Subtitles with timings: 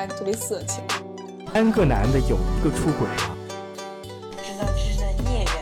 [0.00, 0.82] 来特别色情。
[1.52, 3.36] 三个男的有一个出轨了，
[4.42, 5.52] 知道这是在孽缘。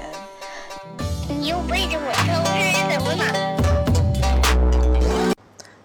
[1.29, 3.25] 你又背着我偷吃，怎么了？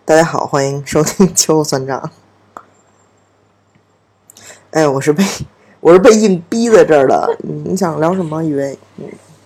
[0.06, 2.12] 大家好，欢迎收听《秋后算账》。
[4.70, 5.24] 哎，我是被
[5.80, 7.36] 我是被硬逼在这儿的。
[7.40, 8.44] 你想聊什么？
[8.44, 8.78] 以为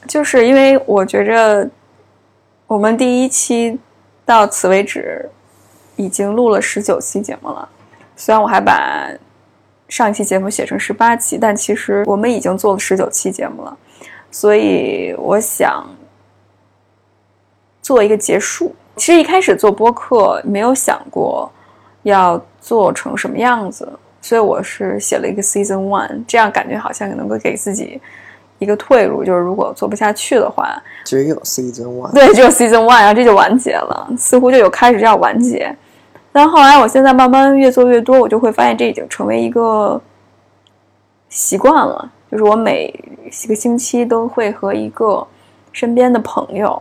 [0.06, 1.70] 就是因为我觉着
[2.68, 3.80] 我们第一期
[4.26, 5.30] 到此为止
[5.96, 7.70] 已经录了十九期节目了，
[8.18, 9.10] 虽然我还把
[9.88, 13.78] 上一期节目写成十八期，但其实我们已经做了十九期节目了，
[14.32, 15.88] 所以我想
[17.82, 18.76] 做一个结束。
[18.96, 21.50] 其实一开始做播客没有想过
[22.02, 23.88] 要做成什么样子，
[24.22, 28.02] 所以我是写了一个 season one，这样感觉好像能够给自己
[28.58, 32.12] 一个退路，就是如果做不下去的话，只有 season one？
[32.12, 35.74] 对，只有 season one，然后这就完结了，似乎就有开始要完结。
[36.38, 40.00] 但后来我现在慢慢越做越多，我就会发现这已经成为一个
[41.30, 42.94] 习惯了，就是我每
[43.44, 45.26] 一个星期都会和一个
[45.72, 46.80] 身边的朋友。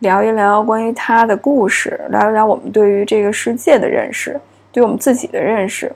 [0.00, 4.40] 聊一聊关于他的故事，聊一聊我们对于这个世界的认识，
[4.72, 5.92] 对我们自己的认识。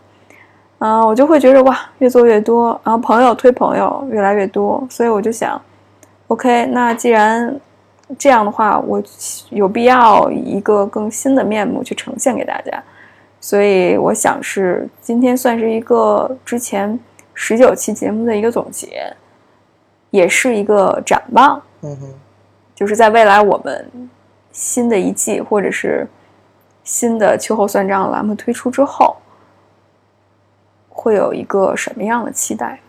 [0.78, 5.60] 嗯、我就会觉得哇，越做越多，然后朋友推朋友越来越多，所以我就想
[6.28, 7.60] ，OK，那既然
[8.16, 9.02] 这样的话，我
[9.50, 12.80] 有必要以一个更新的面目去呈现给大家。
[13.42, 16.98] 所以我想是今天算是一个之前
[17.34, 19.14] 十九期节目的一个总结，
[20.10, 21.60] 也是一个展望。
[21.80, 22.14] 嗯哼，
[22.72, 24.08] 就是在未来我们
[24.52, 26.06] 新的一季或者是
[26.84, 29.16] 新的秋后算账栏目推出之后，
[30.88, 32.80] 会有一个什么样的期待？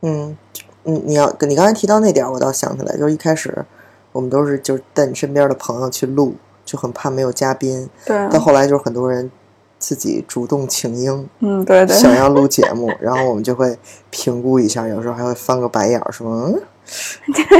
[0.00, 0.34] 嗯，
[0.82, 3.66] 你你要你刚才提到那点，我倒想起来，就是一开始
[4.12, 6.36] 我们都是就是带你身边的朋友去录，
[6.70, 9.28] 就很怕没有嘉宾，对，到后来就是很多人
[9.76, 13.76] 自己主动请缨，嗯，对对，想要录节目，然后我们就会
[14.08, 16.62] 评估一下，有时候还会翻个白眼儿，说：“嗯，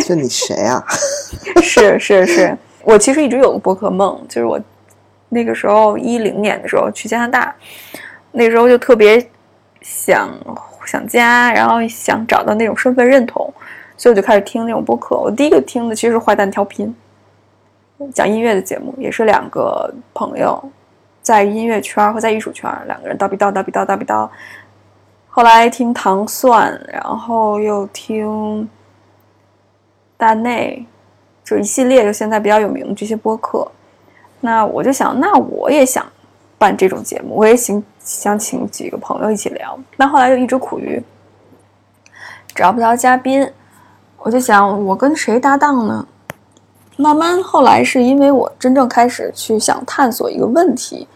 [0.06, 0.80] 这你谁啊？
[1.60, 4.60] 是是是，我其实一直有个播客梦，就是我
[5.28, 7.52] 那个时候一零年的时候去加拿大，
[8.30, 9.28] 那时候就特别
[9.82, 10.30] 想
[10.86, 13.52] 想家，然后想找到那种身份认同，
[13.96, 15.16] 所以我就开始听那种播客。
[15.16, 16.86] 我第一个听的其实是《坏蛋调频》，
[18.08, 20.62] 讲音乐的节目，也是两个朋友
[21.22, 24.28] 在音乐圈和在艺术圈两个人叨逼叨叨逼叨叨逼叨。
[25.28, 28.68] 后来听糖蒜，然后又听
[30.16, 30.84] 大内，
[31.44, 33.70] 就一系列就现在比较有名的这些播客。
[34.40, 36.04] 那我就想，那我也想
[36.58, 39.78] 办这种节目，我也想想请几个朋友一起聊。
[39.96, 41.00] 那后来又一直苦于
[42.54, 43.48] 找不到嘉宾，
[44.18, 46.08] 我就想我跟谁搭档呢？
[47.00, 51.08] 慢慢后来是因为我真正开始去想探索一个问题，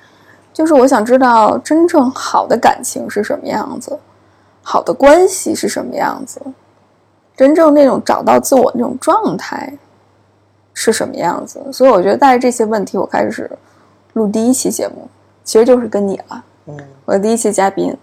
[0.52, 3.98] 就是我想知道真正好的感情是什么样子，
[4.62, 6.40] 好的关系是什么样子，
[7.36, 9.72] 真正那种找到自我那种状态
[10.72, 11.60] 是什么样子。
[11.70, 13.50] 所以我觉得带着这些问题，我开始
[14.14, 15.06] 录第一期节目，
[15.44, 17.94] 其实就是跟你了。？”嗯我的第一期嘉宾，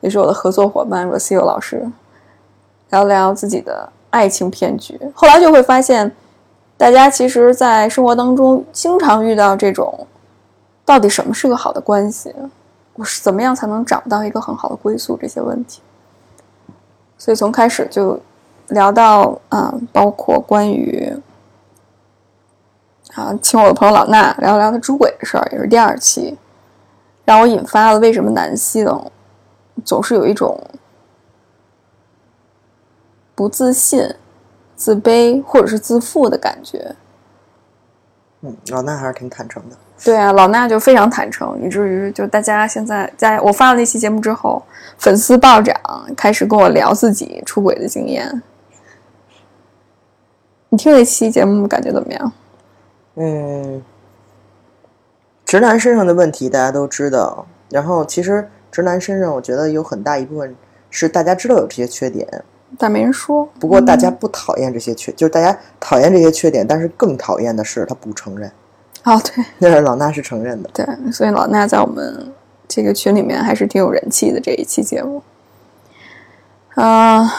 [0.00, 1.88] 也是我的合作伙伴 Rocio 老师，
[2.88, 5.00] 聊聊自己的爱情骗局。
[5.14, 6.10] 后来就会发现，
[6.80, 10.06] 大家其实，在生活当中经常遇到这种，
[10.82, 12.34] 到底什么是个好的关系？
[12.94, 15.14] 我是怎么样才能找到一个很好的归宿？
[15.14, 15.82] 这些问题。
[17.18, 18.18] 所以从开始就
[18.68, 21.14] 聊到啊、包括关于
[23.12, 26.38] 啊，请我的朋友老衲聊聊他出轨的事儿，也是第二期。
[27.26, 28.88] 让我引发了为什么男性
[29.84, 30.58] 总是有一种
[33.34, 34.14] 不自信、
[34.80, 36.96] 自卑或者是自负的感觉。
[38.40, 39.76] 嗯，老衲还是挺坦诚的。
[40.02, 44.62] 对啊，老衲就非常坦诚，以至于就大家现在在我发了那期节目之后，
[44.96, 45.76] 粉丝暴涨，
[46.16, 48.42] 开始跟我聊自己出轨的经验。
[50.70, 52.32] 你听那期节目感觉怎么样？
[53.16, 53.82] 嗯，
[55.44, 60.56] 直男身上的问题大家都知道，然后其实直男身上，我觉得有很大一部分
[60.88, 62.26] 是大家知道有这些缺点，
[62.78, 63.48] 但没人说。
[63.58, 68.50] 不过大家不讨厌这些缺，就是大家讨厌这些缺点，但是更讨厌的是他不承认。
[69.04, 70.70] 哦，对但 是老衲是承认的。
[70.72, 72.32] 对，所以老衲在我们
[72.68, 75.22] 这个群里面还是挺有人气的这一期节目。
[76.74, 77.30] 啊、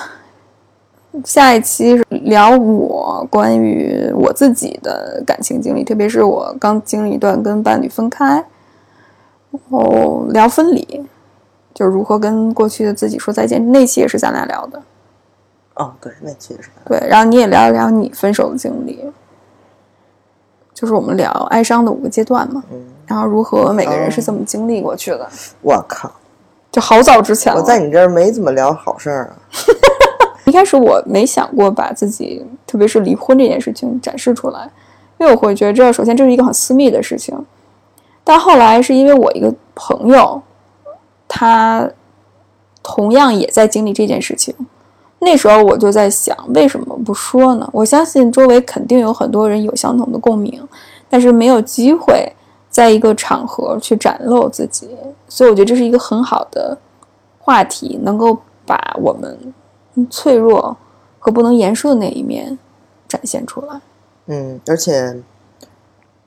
[1.23, 8.43] 下一期是聊我关于我自己的感情经历，特别是我刚经历一段跟伴侣分开，
[9.51, 11.03] 然后聊分离，
[11.73, 13.71] 就是如何跟过去的自己说再见。
[13.71, 14.81] 那期也是咱俩聊的，
[15.75, 16.69] 哦，对，那期也是。
[16.85, 19.03] 对，然后你也聊一聊你分手的经历，
[20.73, 25.29] 就是我们聊哀伤的五个阶段嘛，嗯，然后如何每个人是怎么经历过去的。
[25.61, 26.11] 我靠，
[26.71, 27.59] 就好早之前了。
[27.59, 29.35] 我在你这儿没怎么聊好事儿啊。
[30.45, 34.69] 一开始我没想过把自己，特别是离婚这件事情展示出来，
[35.17, 37.45] 因为我会觉着，首先这是一个很私密的事情。
[38.23, 40.41] 但后来是因为我一个朋友，
[41.27, 41.89] 他
[42.83, 44.53] 同样也在经历这件事情，
[45.23, 47.69] 那时候我就在想，为什么不说呢？
[47.71, 50.67] 我相信周围肯定有很多人有相同的共鸣，
[51.07, 52.27] 但是没有机会
[52.71, 54.89] 在一个场合去展露自己，
[55.29, 56.75] 所以我觉得这是一个很好的
[57.37, 58.35] 话题，能够
[58.65, 59.53] 把我们
[60.09, 60.75] 脆弱
[61.19, 62.57] 和不能言说的那一面
[63.07, 63.79] 展现出来。
[64.25, 65.21] 嗯，而且，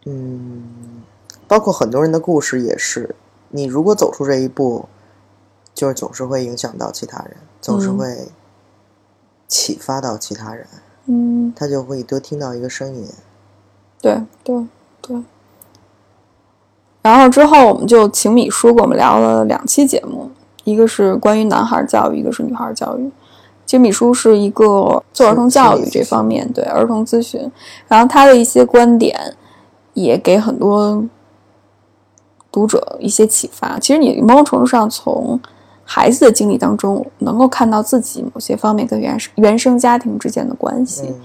[0.05, 1.02] 嗯，
[1.49, 3.17] 包括很多人的故事也是，
[3.50, 4.85] 你如果走出这一步，
[5.75, 8.29] 就是总是会影响到其他人，总是嗯会
[9.49, 10.67] 启发到其他人，
[11.06, 13.06] 嗯，他就会多听到一个声音。
[14.00, 14.67] 对对
[15.00, 15.23] 对。
[17.02, 20.31] 然后之后我们就请米叔给我们聊了两期节目，
[20.64, 23.11] 一个是关于男孩教育，一个是女孩教育。
[23.67, 27.50] 其实米叔是一个做儿童教育这方面对儿童咨询，
[27.88, 29.37] 然后他的一些观点
[29.94, 31.02] 也给很多
[32.52, 33.79] 读者一些启发。
[33.79, 35.41] 其实你某种程度上从
[35.85, 41.03] 孩子的经历当中，能够看到自己某些方面跟原生原生家庭之间的关系。
[41.09, 41.21] 嗯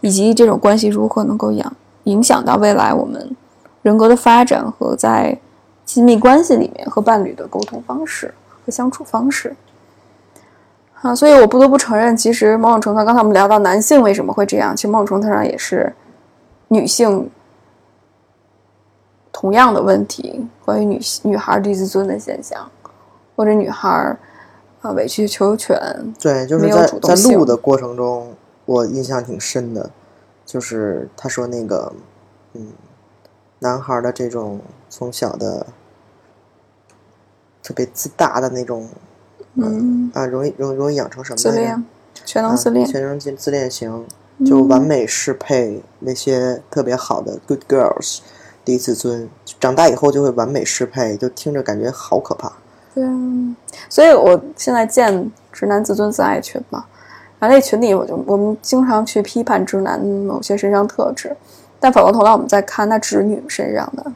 [0.00, 3.34] 以及这种关系如何能够养影响到未来我们
[3.80, 5.34] 人格的发展和在
[5.86, 8.34] 亲密关系里面和伴侣的沟通方式
[8.66, 9.56] 和相处方式。
[11.00, 15.94] 啊，所以我不得不承认，其实某种程度上，刚才我们聊到男性为什么会这样，其实某种程度上也是
[16.68, 17.30] 女性
[19.32, 22.70] 同样的问题，关于女女孩低自尊的现象，
[23.36, 24.16] 或者女孩
[24.80, 25.76] 啊委曲求全，
[26.20, 28.34] 对，就是在在录的过程中，
[28.64, 29.90] 我印象挺深的，
[30.44, 31.92] 就是他说那个，
[32.52, 32.72] 嗯，
[33.60, 35.66] 男孩的这种从小的
[37.62, 38.88] 特别自大的那种
[39.54, 41.84] 嗯，啊，容易容易容易养成什么自恋，
[42.24, 44.06] 全能自恋啊，，全能自自恋型，
[44.44, 48.18] 就完美适配那些特别好的 good girls，
[48.64, 52.52] 低自尊，长大以后就会完美适配，就听着感觉好可怕。
[52.94, 53.10] 对啊，
[53.88, 56.84] 所以我现在建直男自尊自爱群嘛，
[57.38, 61.36] 然后那群里我就我们经常去批判直男某些身上特质，
[61.80, 64.12] 但反过头来我们再看那直女身上的，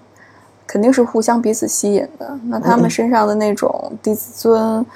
[0.66, 2.38] 肯定是互相彼此吸引的。
[2.44, 4.86] 那他们身上的那种低自尊，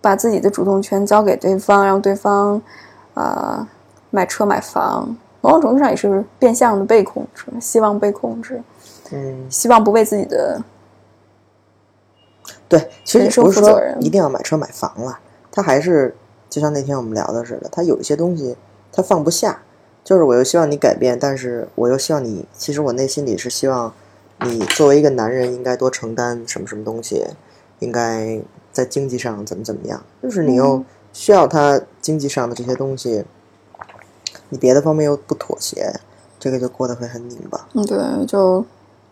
[0.00, 2.56] 把自己的主动权交给对方，让对方
[3.14, 3.68] 啊、呃
[4.10, 8.62] 买车买房，某种程度上也是变相的被控制，希望被控制，
[9.12, 10.58] 嗯，希望不被自己的
[12.68, 15.18] 对，其实也不是说一定要买车买房了，
[15.50, 16.14] 他还是
[16.50, 18.56] 就像那天我们聊的似的，他有一些东西
[18.92, 19.62] 他放不下，
[20.04, 23.92] 就是我又希望你改变，但是我又希望你，其实我内心里是希望
[24.42, 27.26] 你作为一个男人应该多承担什么什么东西，
[27.78, 33.24] 应该在经济上怎么怎么样，就是你又需要他经济上的这些东西，
[34.50, 35.92] 你别的方面又不妥协，
[36.38, 37.66] 这个就过得会很拧巴。
[37.72, 38.64] 嗯，对，就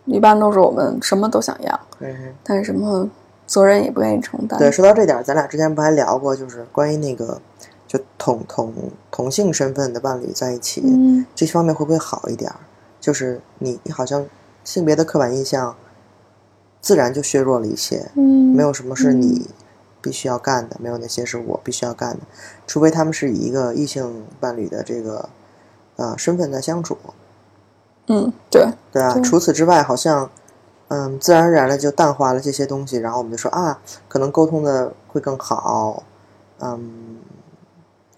[0.05, 2.33] 一般都是我们什么都想要，嗯。
[2.43, 3.09] 但是什么
[3.47, 4.59] 责任也不愿意承担。
[4.59, 7.41] 对，说到这点儿，咱俩之前不还聊过，就是关于那个
[7.87, 8.71] 就同同
[9.09, 12.57] 同性身份的伴侣在一起，嗯这方面会不会好一点儿？
[12.99, 14.25] 就是你你好像
[14.63, 15.75] 性别的刻板印象
[16.81, 19.47] 自然就削弱了一些，嗯，没有什么是你
[20.01, 22.19] 必须要干的，没有那些是我必须要干的，
[22.65, 25.29] 除非他们是以一个异性伴侣的这个
[25.95, 26.97] 呃身份在相处，
[28.07, 30.29] 嗯，对，对啊，对除此之外，好像，
[30.89, 33.77] 嗯，自然而然的就淡化了这些东西，然后我们就说啊，
[34.07, 36.03] 可能沟通的会更好，
[36.59, 37.17] 嗯，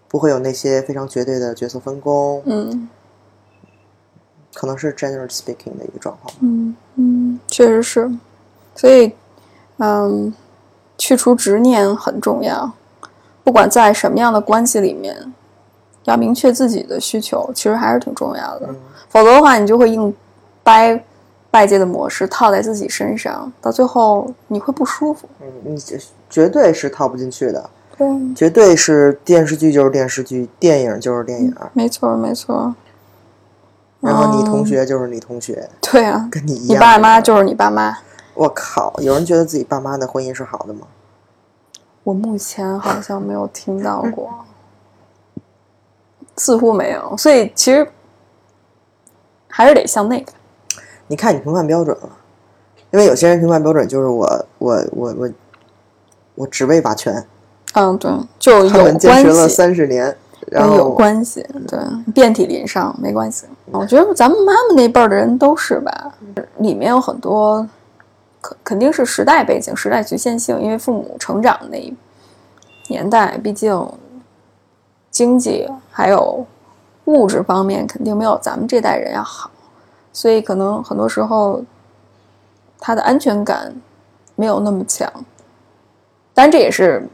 [0.08, 2.88] 不会有那些非常绝对的角色分工，嗯
[4.54, 6.34] 可能是 generally speaking 的一个状况。
[6.42, 8.12] 嗯嗯，确实是，
[8.76, 9.14] 所以
[9.78, 10.34] 嗯，
[10.98, 12.72] 去除执念很重要，
[13.44, 15.34] 不管在什么样的关系里面，
[16.04, 18.68] 要明确自己的需求，其实还是挺重要的。
[18.70, 18.76] 嗯
[19.10, 20.14] 否则的话，你就会硬
[20.64, 21.04] 掰
[21.52, 25.28] 外界的模式套在自己身上，到最后你会不舒服。
[25.42, 25.98] 嗯，你这
[26.30, 32.76] 绝对是套不进去的，对，绝对是电视剧就是电视剧，电影就是电影，没错没错。
[34.00, 36.78] 然后你同嗯学就是你同学，对啊，跟你一样。
[36.78, 37.98] 你爸妈就是你爸妈。
[38.36, 40.88] 我靠，有人觉得自己爸妈的婚姻是好的吗？
[42.04, 44.30] 我目前好像没有听到 过，
[46.38, 47.18] 似乎没有。
[47.18, 47.86] 所以其实
[49.50, 50.39] 还是得向内看。
[51.10, 52.10] 你看你评判标准了，
[52.92, 55.30] 因为有些人评判标准就是我我我我
[56.36, 57.26] 我只为把权，
[57.74, 60.16] 嗯，对，就有他们坚持了关系，三十年，
[60.52, 61.80] 有关系，对，
[62.14, 63.48] 遍体鳞伤没关系。
[63.72, 66.14] 我觉得咱们妈妈那辈儿的人都是吧，
[66.60, 67.68] 里面有很多
[68.40, 71.94] 肯肯定是时代背景、时代局限性，因为父母成长的那一
[72.88, 73.86] 年代，毕竟
[75.10, 76.46] 经济还有
[77.06, 79.50] 物质方面肯定没有咱们这代人要好，
[80.20, 81.64] 所以可能很多时候
[82.78, 83.74] 他的安全感
[84.36, 85.10] 没有那么强。
[86.34, 87.08] 当然，这也是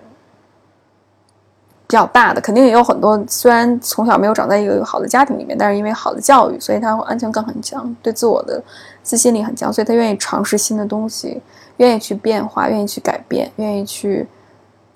[1.85, 3.24] 比较大的，肯定也有很多。
[3.27, 8.59] 虽然从小没有长在一个好的家庭里面，但是因为好的教育，所以他安全感很强，对自我的
[9.03, 11.39] 自信力很强，所以他愿意尝试新的东西，
[11.77, 14.27] 愿意去变化，愿意去改变，愿意去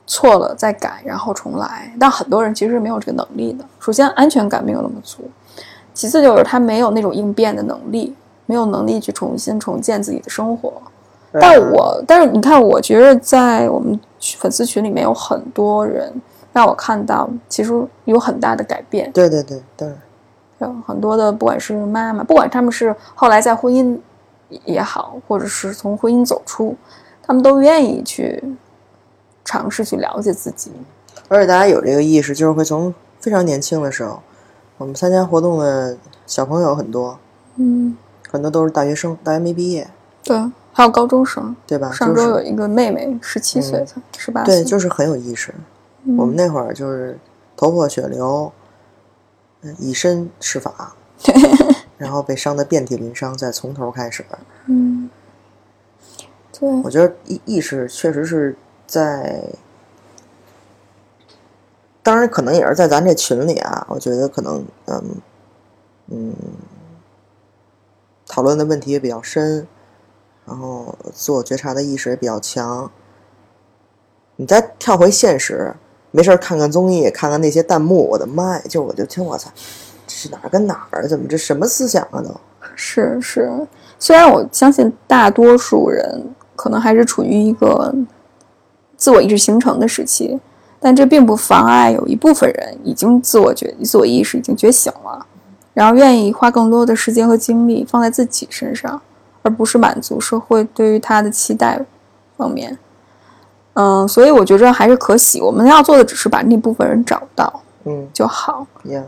[0.07, 1.93] 错了再改，然后重来。
[1.99, 3.63] 但很多人其实是没有这个能力的。
[3.79, 5.21] 首先，安全感没有那么足；
[5.99, 8.15] 其次，就是他没有那种应变的能力，
[8.45, 10.71] 没有能力去重新重建自己的生活。
[11.33, 13.99] 但我，但是你看，我觉得在我们
[14.37, 16.09] 粉丝群里面有很多人
[16.53, 17.73] 让我看到，其实
[18.05, 19.11] 有很大的改变。
[19.11, 19.97] 对对对，当然，
[20.59, 23.97] 有很多的，不管是妈妈，不管他们是后来在婚姻
[24.63, 26.77] 也好，或者是从婚姻走出，
[27.21, 28.41] 他们都愿意去
[29.43, 30.71] 尝试去了解自己。
[31.27, 34.21] 而且大家有这个意识，就是会从非常年轻的时候，
[34.79, 35.95] 我们参加活动的
[36.25, 37.19] 小朋友很多，
[37.57, 37.95] 嗯，
[38.27, 39.87] 很多都是大学生，大学没毕业，
[40.23, 40.35] 对，
[40.73, 41.55] 还有高中生。
[41.67, 41.91] 对吧？
[41.91, 44.55] 上周就是有一个妹妹，十七岁才，十八岁。
[44.55, 45.53] 对，就是很有意识。
[46.05, 47.19] 嗯我们那会儿就是
[47.57, 48.51] 头破血流，
[49.61, 50.95] 嗯以身试法，
[51.97, 54.25] 然后被伤的遍体鳞伤，再从头开始。
[54.67, 55.09] 嗯，
[56.57, 58.55] 对，我觉得意意识确实是
[58.87, 59.43] 在，
[62.09, 63.85] 当然可能也是在咱这群里啊。
[63.87, 65.03] 我觉得可能嗯
[66.07, 66.33] 嗯，
[68.25, 69.67] 讨论的问题也比较深，
[70.43, 72.89] 然后自我觉察的意识也比较强。
[74.37, 75.75] 你再跳回现实，
[76.09, 78.63] 没事看看综艺，看看那些弹幕，我的妈呀！
[78.67, 79.51] 就我就听我操，
[80.07, 81.07] 这是哪儿跟哪儿？
[81.07, 82.35] 怎么这什么思想啊都？
[82.73, 83.67] 是是，
[83.99, 87.93] 虽然我相信大多数人可能还是处于一个
[88.97, 90.39] 自我意识形成的时期，
[90.79, 95.25] 但这并不妨碍有一部分人已经自我觉、自我意识已经觉醒了，
[95.73, 99.01] 然后愿意花更多的时间和精力放在自己身上，
[99.41, 101.85] 而不是满足社会对于他的期待
[102.37, 102.77] 方面。
[103.73, 105.41] 嗯，所以我觉着还是可喜。
[105.41, 108.65] 我们要做的只是把那部分人找到嗯就好。
[108.85, 109.03] 呀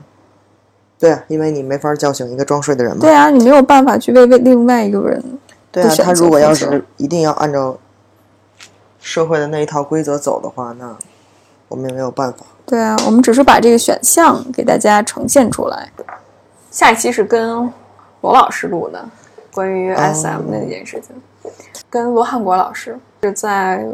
[0.99, 3.01] 对啊，因为你没法叫醒一个装睡的人嘛。
[3.01, 5.21] 对啊，你没有办法去为为另外一个人
[5.71, 7.77] 对啊，他如果要是一定要按照
[8.99, 10.95] 社会的那一套规则走的话，那
[11.71, 12.45] 我们也没有办法。
[12.65, 15.89] 对啊，我们只是把这个选项给大家呈现出来。
[16.69, 17.59] 下一期是跟
[18.19, 19.03] 罗老师录的，
[19.53, 21.15] 关于 SM 的那件事情，
[21.89, 23.87] 跟罗汉国老师是在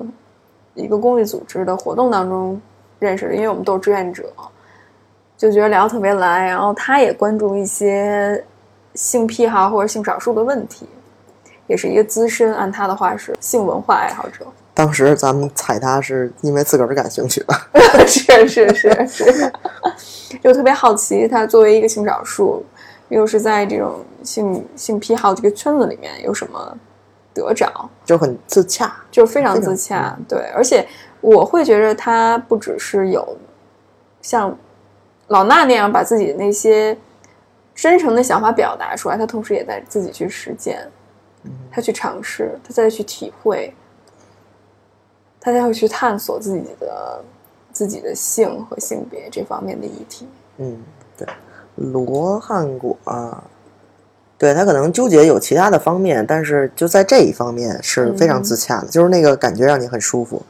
[0.74, 2.60] 一个公益组织的活动当中
[2.98, 4.26] 认识的，因为我们都是志愿者，
[5.38, 6.48] 就觉得聊得特别来。
[6.48, 8.44] 然后他也关注一些
[8.96, 10.90] 性癖好或者性少数的问题，
[11.68, 14.46] 也是一个资深，按他的话是性文化爱好者。
[14.78, 17.68] 当时咱们踩他是因为自个儿感兴趣吧？
[18.06, 19.52] 是是是是，
[20.40, 22.64] 就特别好奇，他作为一个性少数，
[23.10, 26.78] 又是在这种性性癖好这个圈子里面有什么
[27.34, 28.96] 得着，就很自洽。
[29.10, 30.16] 就是非常自洽。
[30.30, 30.88] 对，而且
[31.22, 33.36] 我会觉得他不只是有
[34.22, 34.56] 像
[35.30, 36.96] 老衲那样把自己的那些
[37.74, 40.88] 真诚的想法表达出来，他同时也在自己去实践，
[41.72, 43.74] 他去尝试，他再去体会，
[45.48, 47.24] 他才会去探索自己的
[47.72, 50.28] 自己的性和性别这方面的议题。
[50.58, 50.78] 嗯，
[51.18, 51.26] 对，
[51.76, 53.42] 罗汉果啊，
[54.38, 60.42] 对他可能纠结有其他的方面，但是就在这一方面是非常自洽的，就是那个感觉让你很舒服。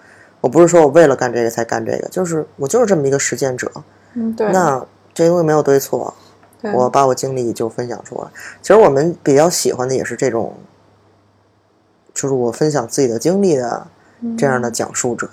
[0.41, 3.71] 我不是说我为了干这个才干这个，就是我就是这么一个实践者。
[4.15, 6.11] 嗯，对，那这些东西没有对错，
[6.59, 8.27] 对我把我经历就分享出来。
[8.63, 10.55] 其实我们比较喜欢的也是这种，
[12.15, 13.85] 就是我分享自己的经历的
[14.37, 15.29] 这样的讲述者，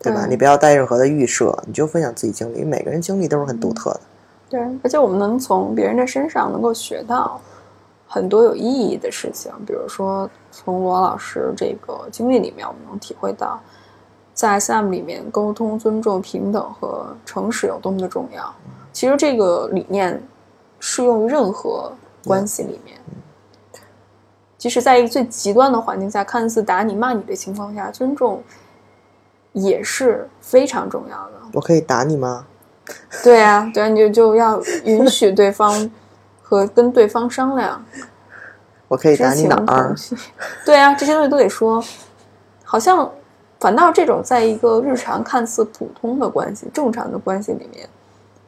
[0.00, 0.22] 对吧？
[0.22, 4.00] 对你不要带任何的预设，你就分享自己经历，每个人经历都是很独特的。
[4.48, 7.40] 对，而且我们能从别人的身上能够学到
[8.06, 13.60] 很多有意义的事情，比如说从罗老师这个经历里面，我们能体会到，
[14.32, 18.54] 在 SM 里面沟通、尊重、平等和诚实有多么的重要。
[18.92, 20.22] 其实这个理念
[20.80, 21.92] 适用于任何
[22.24, 22.96] 关系里面。
[24.58, 28.42] 即使在一个最极端的环境下，看似打你、骂你的情况下，尊重
[29.52, 31.32] 也是非常重要的。
[31.52, 32.44] 我可以打你吗？
[33.22, 35.90] 对啊，对啊，你就就要允许对方
[36.42, 37.84] 和跟对方商量
[38.88, 39.94] 我可以打你哪。
[40.64, 41.82] 对啊，这些东西都得说。
[42.64, 43.10] 好像
[43.60, 47.88] 反倒这种在一个日常看似普通的关系、正常的关系里面，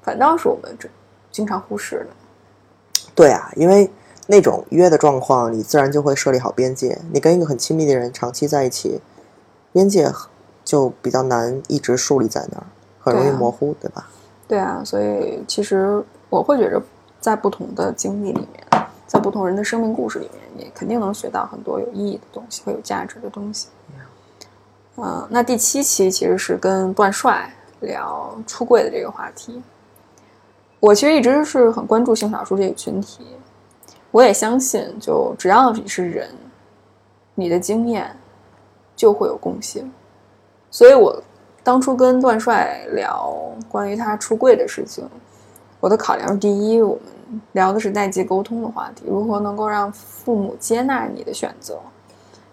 [0.02, 0.88] 反倒是我们这
[1.30, 2.06] 经常忽视的。
[3.14, 3.90] 对啊，因为
[4.30, 6.96] 那种约的状况，你自然就会设立好边界。
[7.12, 9.00] 你跟一个很亲密的人长期在一起，
[9.72, 10.08] 边界
[10.64, 12.64] 就比较难一直树立在那儿，
[13.00, 14.08] 很容易模糊，对吧？
[14.46, 16.80] 对啊，所以其实我会觉着，
[17.20, 23.66] 在不同的经历里面，在不同人的生命故事里面，你肯定能学到很多有意义的东西和有价值的东西。
[24.96, 29.60] 嗯、那第七期其实是跟段帅聊出柜的这个话题。
[30.78, 33.26] 我其实一直是很关注性少数这个群体，
[34.10, 36.28] 我也相信，就只要你是人，
[37.34, 38.14] 你的经验
[38.96, 39.90] 就会有共性。
[40.70, 41.22] 所以我
[41.62, 43.34] 当初跟段帅聊
[43.68, 45.08] 关于他出柜的事情，
[45.78, 51.78] 我的考量是：第一，我们聊的是代际沟通的话题，如何能够让父母接纳你的选择，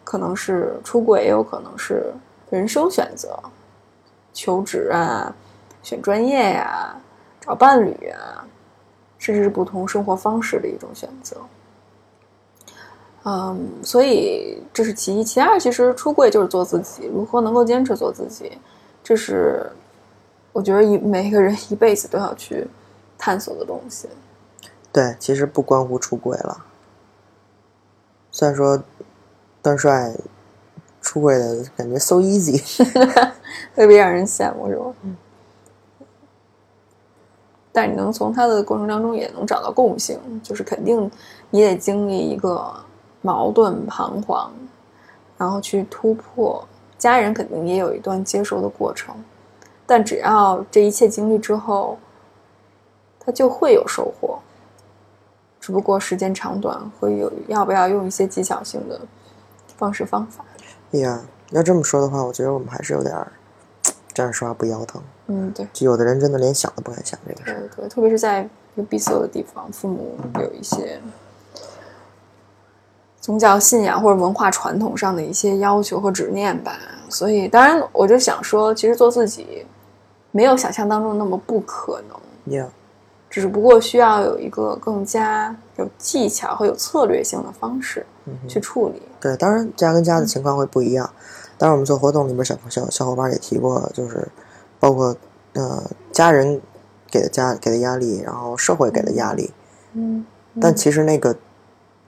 [0.03, 2.13] 可能是出轨，也有可能是
[2.49, 3.37] 人生选择，
[4.33, 5.35] 求职啊，
[5.81, 6.95] 选专业呀、
[7.39, 8.45] 找伴侣啊，
[9.17, 11.37] 甚至是不同生活方式的一种选择。
[13.23, 18.57] 嗯，所以这是其一，其二，其实出柜就是做自己，如何能够坚持做自己，
[19.03, 19.69] 这是
[20.53, 22.65] 我觉得一每个人一辈子都要去
[23.17, 24.07] 探索的东西。
[24.93, 26.65] 对，其实不关乎出轨了。
[28.31, 28.81] 虽然说
[29.61, 30.15] 段帅
[31.01, 32.61] 出轨的感觉 so easy，
[33.75, 34.93] 特别让人羡慕，是吧？
[37.77, 41.11] 但你能从他的过程当中也能找到共性，就是肯定
[41.51, 42.73] 你得经历一个
[43.21, 44.51] 矛盾彷徨，
[45.37, 46.67] 然后去突破。
[46.97, 49.15] 家人肯定也有一段接受的过程，
[49.85, 51.99] 但只要这一切经历之后，
[53.19, 54.39] 他就会有收获。
[55.59, 58.99] 只不过时间长短会有要不要用一些技巧性的
[59.77, 60.43] 方式方法。
[60.93, 63.31] 哎呀，要这么说的话，我觉得我们还是有点儿
[64.15, 64.99] 站着说话不腰疼。
[65.27, 65.67] 嗯，对。
[65.71, 67.69] 就有的人真的连想都不敢想这个事对儿。
[67.75, 70.99] 对，特别是在一个闭塞的地方，父母有一些
[73.21, 76.77] 宗教信仰或者文化传统上的一些要求和执念吧。
[77.09, 79.65] 所以，当然，我就想说，其实做自己
[80.31, 82.67] 没有想象当中那么不可能，呀，
[83.29, 88.05] 只不过需要有一个更加有技巧和有策略性的方式
[88.47, 89.01] 去处理。
[89.21, 91.09] 对，当然家跟家的情况会不一样。
[91.57, 94.27] 当然，我们做活动里面小小小伙伴也提过，就是
[94.79, 95.15] 包括
[95.53, 96.61] 呃家人
[97.09, 99.51] 给的家给的压力，然后社会给的压力。
[99.93, 100.25] 嗯，
[100.61, 101.35] 但其实那个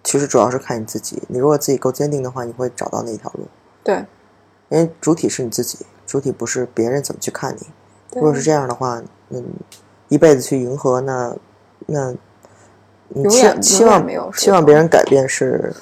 [0.04, 1.22] 其实主要是看你自己。
[1.28, 3.48] 你如果自己够坚定的话，你会找到那一条路。
[3.84, 4.06] 对，
[4.70, 7.68] 因为主体是你自己，主体不是别人怎么去看你。
[8.14, 9.44] 如果是这样的话，嗯，
[10.08, 11.36] 一辈子去迎合，那
[11.86, 12.14] 那
[13.08, 15.74] 你期期望没有收期望别人改变是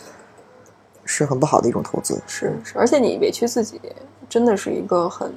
[1.03, 2.21] 是很不好的一种投资。
[2.27, 3.81] 是是，而且你委屈自己，
[4.29, 5.33] 真的是一个很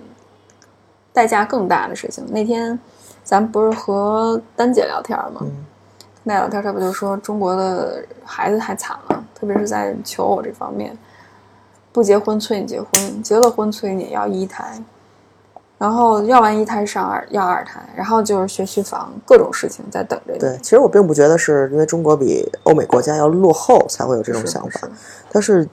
[1.12, 2.24] 代价更大的事情。
[2.30, 2.78] 那天
[3.22, 5.40] 咱们不是和丹姐聊天吗？
[5.42, 5.66] 嗯
[6.22, 10.96] 那聊天，她不就说中国的孩子太惨了，特别是在求偶这方面，
[11.92, 14.78] 不结婚催你结婚，结了婚催你要一胎，
[15.78, 20.38] 然后要完一胎上二要二胎，然后就是学区房，各种事情在等着你。
[20.38, 24.90] 对，其实我并不觉得是因为中国比欧美国家要落后才会有这种想法是，
[25.30, 25.66] 它是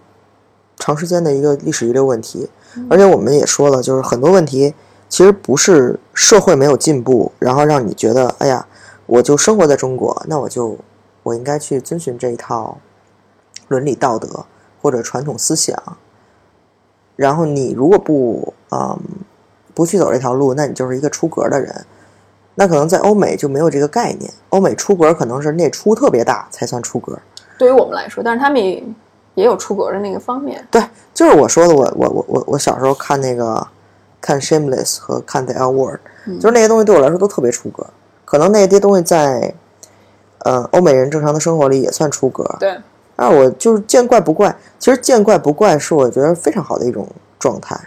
[0.77, 2.49] 长时间的一个历史遗留问题。
[2.77, 4.73] 嗯而且我们也说了，就是很多问题
[5.09, 8.67] 其实不是社会没有进步，然后让你觉得，哎呀，
[9.05, 10.77] 我就生活在中国，那我就
[11.23, 12.77] 我应该去遵循这一套
[13.67, 14.45] 伦理道德
[14.81, 15.81] 或者传统思想。
[17.15, 18.99] 然后你如果不嗯
[19.73, 21.85] 不去走这条路，那你就是一个出格的人。
[22.59, 27.19] 那可能在欧美就没有这个概念，欧美出格可能是那出特别大才算出格。
[27.57, 28.83] 对于我们来说，但是他们也
[29.35, 30.67] 也有出格的那个方面。
[30.71, 33.65] 对，就是我说的，我我我我我小时候看那个
[34.27, 37.87] 看 Shameless 和看 The L Word，、就是那些东西对我来说都特别出格。
[38.25, 39.53] 可能那些东西在
[40.39, 42.77] 呃欧美人正常的生活里也算出格，对，
[43.15, 44.53] 但是我就是见怪不怪。
[44.77, 47.07] 其实见怪不怪是我觉得非常好的一种
[47.39, 47.79] 状态，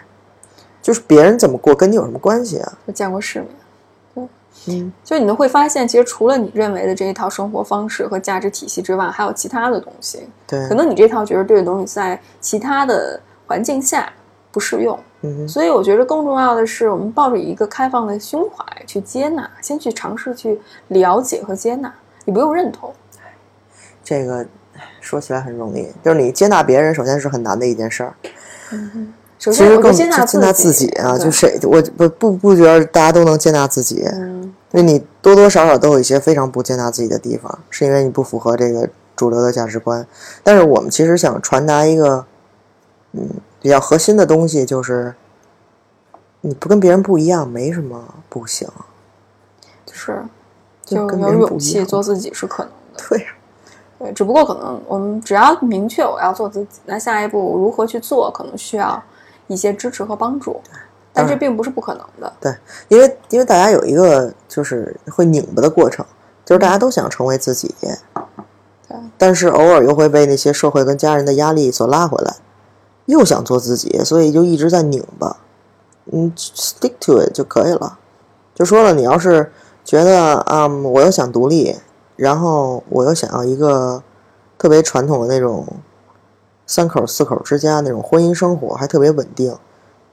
[0.80, 2.72] 就是别人怎么过跟你有什么关系啊？
[2.86, 4.28] 就见过世面。
[4.66, 10.26] 嗯，就你们会发现，其实除了你认为的这一套生活方式和价值体系之外，还有其他的东西。
[10.46, 14.10] 对，可能你这套觉得对的东西，在其他的环境下
[14.50, 14.98] 不适用。
[15.22, 21.92] 嗯哼，所以我觉得更重要的是，我们抱着一个开放的胸怀去接纳，先去尝试去了解和接纳，
[22.24, 22.92] 你不用认同。
[24.02, 24.46] 这个
[25.00, 28.14] 说起来很容易，就是你接纳别人，首先是很难的一件事儿。
[29.38, 40.06] 首先，其实更接纳接纳自己啊，就谁我不不不觉得大家都能接纳自己，嗯，因为你多多少少都有一些非常不接纳自己的地方，是因为你不符合这个主流的价值观。
[40.42, 42.24] 但是我们其实想传达一个，
[43.12, 43.28] 嗯，
[43.60, 45.14] 比较核心的东西，就是
[46.40, 48.68] 你不跟别人不一样，没什么不行。
[49.84, 50.22] 就是，
[50.84, 53.04] 就有勇气做自己是可能的。
[53.08, 53.26] 对呀，
[53.98, 59.02] 对，只不过可能我们只要明确我要做自己，那下一步如何去做，可能需要
[59.48, 60.60] 一些支持和帮助，
[61.12, 62.32] 但这并不是不可能的。
[62.40, 62.54] 对，
[62.88, 66.06] 因为因为大家有一个就是会拧巴的过程，
[66.44, 72.36] 就是大家都想成为自己，对，但是偶尔又会被那些社会跟家人的压力所拉回来，
[73.10, 75.36] 又想做自己，所以就一直在拧巴。
[76.12, 77.98] 嗯，stick to it 就可以了。
[78.54, 79.52] 就说了，你要是
[79.84, 81.76] 觉得啊、嗯我又想独立，
[82.16, 84.02] 然后我又想要一个
[84.58, 85.66] 特别传统的那种
[86.66, 89.56] 三口四口之家那种婚姻生活，还特别稳定，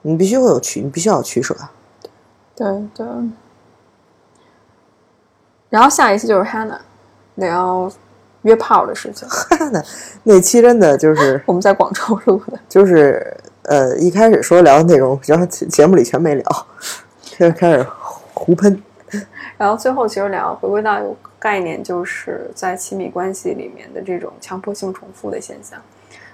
[0.01, 1.55] 你必须会有取，你必须要取舍。
[2.55, 3.05] 对对。
[5.69, 6.79] 然后下一次就是 Hannah
[7.35, 7.91] 聊
[8.47, 9.27] 约炮的事情，
[9.71, 9.83] 那
[10.23, 12.57] 那期真的就是 我们在广州录的。
[12.69, 16.67] 就是呃，一开始说聊的内容，然后节节目里全没聊，
[17.21, 17.85] 现在开始
[18.33, 18.81] 胡喷。
[19.57, 25.77] 然后最后其实聊回归到一个概念，就是在亲密关系里面的这种强迫性重复的现象。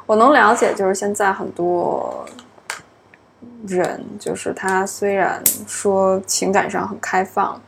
[0.06, 2.26] 我能了解，就是现在很多
[3.66, 7.60] 人，就是他虽然说情感上很开放，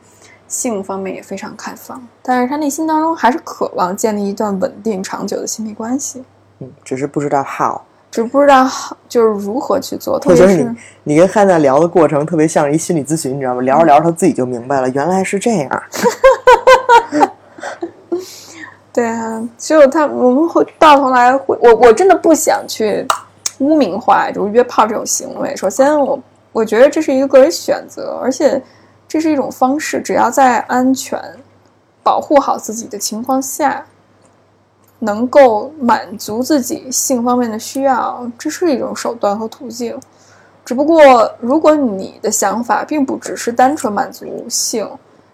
[0.48, 6.24] 性方面也非常开放，但是他内心当中还是渴望建立一段稳定长久的亲密关系，
[6.60, 7.80] 嗯，只是不知道 how。
[8.08, 8.66] 只不知道
[9.08, 13.60] 就是如何去做，特我觉别是得你你跟汉娜聊的过程特别像一心理咨询，你知道吗？
[13.60, 15.82] 聊着聊着，他自己就明白了，原来是这样。
[18.90, 23.06] 对啊，就他，我们会到头来会，我我真的不想去
[23.58, 25.54] 污名化就是约炮这种行为。
[25.54, 26.18] 首先我，
[26.52, 28.62] 我觉得这是一个个人选择，而且
[29.08, 31.20] 这是一种方式，只要在安全、
[32.02, 33.86] 保护好自己的情况下，
[34.98, 39.98] 能够满足自己性方面的需要，这是一种手段和途径。
[40.64, 44.88] 只不过，如果你的想法并不只是单纯满足性，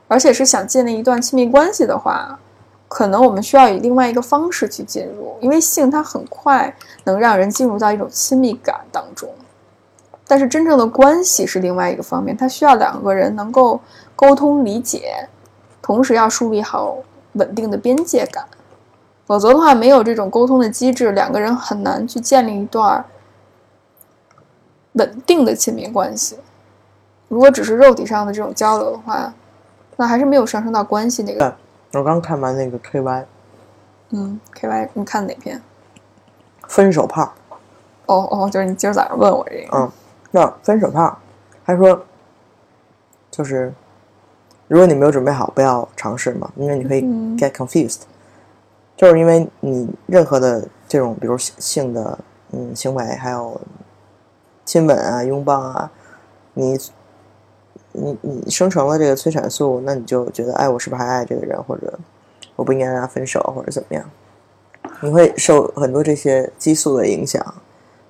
[0.07, 2.39] 而且是想建立一段亲密关系的话，
[2.87, 9.27] 可能我们需要以另外一个方式去进入，因为性它很快能让人进入到一种亲密感当中，
[10.33, 13.79] 但是真正的关系是另外一个方面，它需要两个人能够
[14.17, 15.29] 沟通理解，
[15.83, 16.97] 同时要树立好
[17.35, 18.43] 稳定的边界感，
[19.27, 23.05] 否则的话，没有这种沟通的机制，两个人很难去建立一段
[24.93, 26.39] 稳定的亲密关系。
[27.29, 29.35] 如果只是肉体上的这种交流的话，
[29.99, 31.55] 那还是没有上升到关系那个。
[31.93, 33.25] 我刚看完那个 KY
[34.13, 35.61] 嗯，K Y，你看哪篇？
[36.67, 37.35] 分手炮，
[38.07, 39.77] 哦哦，就是你今儿早上问我这个。
[39.77, 39.93] 嗯，
[40.33, 41.17] 那分手炮，
[41.65, 42.05] 他说
[43.31, 43.73] 就是
[44.67, 48.01] 如果你没有准备好，不要尝试嘛，因为你可以嗯 get confused，、
[48.97, 52.19] 就是因为你任何的这种，比如性性的
[52.51, 53.61] 嗯行为，还有
[54.65, 55.91] 亲吻啊、拥抱啊，
[56.55, 56.79] 你
[57.93, 61.99] 你你生成了这个催产素，那你就觉得，哎，我是不是还爱这个人，或者
[62.57, 64.11] 我不应该跟他分手，或者怎么样？
[65.01, 67.55] 你会受很多这些激素的影响，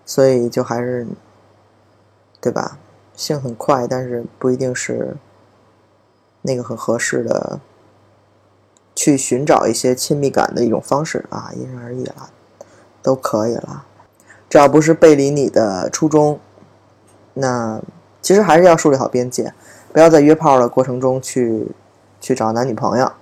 [0.06, 1.06] 所以就还是，
[2.42, 2.76] 对吧？
[3.14, 5.16] 性很快，但是不一定是
[6.42, 7.60] 那个很合适的，
[8.94, 12.30] 去寻找一些亲密感的一种方式啊，因人而异了，
[13.00, 13.84] 都可以了。
[14.50, 16.40] 只要不是背离你的初衷，
[17.34, 17.80] 那
[18.20, 19.54] 其实还是要树立好边界，
[19.92, 21.68] 不要在约炮的过程中去
[22.20, 23.12] 去找男女朋友，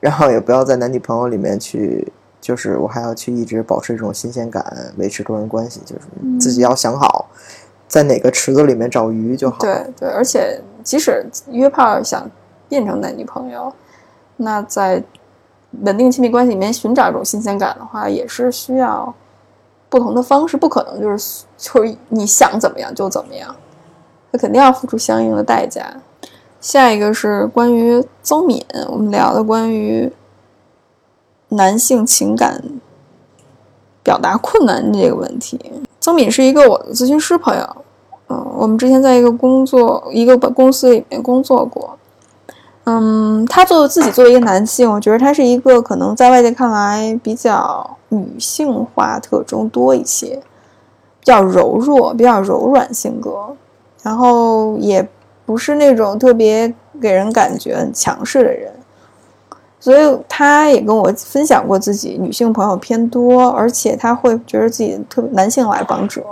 [0.00, 7.30] 然后也不要在男女朋友里面去，就是我还要去一直保持这种新鲜感，维持多人关系，就是自己要想好，
[7.88, 9.56] 在哪个池子里面找鱼就好。
[9.58, 12.30] 对对，而且即使约炮想
[12.68, 13.72] 变成男女朋友，
[14.36, 15.02] 那在
[15.82, 19.12] 稳定亲密关系里面寻找一种新鲜感的话，也是需要
[19.88, 23.56] 不同的方式，不可能就是就是你想怎么样就怎么样，
[24.30, 26.00] 他肯定要付出相应的代价。
[26.60, 30.12] 下一个是关于曾敏，我们聊的关于
[31.50, 32.62] 男性情感
[34.02, 35.58] 表达困难这个问题。
[36.08, 37.76] 曾敏是一个我的咨询师朋友，
[38.30, 41.98] 嗯，我们之前在一个工作一个公司里面工作过。
[42.84, 50.40] 嗯，他作为自己作为一个男性，我觉得他是一个可能在外界看来比较女性化特征多一些，
[51.20, 53.54] 比较柔弱、比较柔软性格，
[54.02, 55.06] 然后也
[55.44, 58.72] 不是那种特别给人感觉很强势的人。
[59.80, 66.22] 所以他也跟我分享过自己女性朋友偏多，而且他会觉得自己特别男性来访者，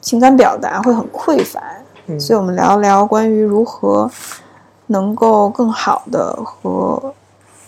[0.00, 1.62] 情感表达会很匮乏。
[2.06, 4.10] 嗯所以我们聊聊关于如何
[4.86, 7.14] 能够更好的和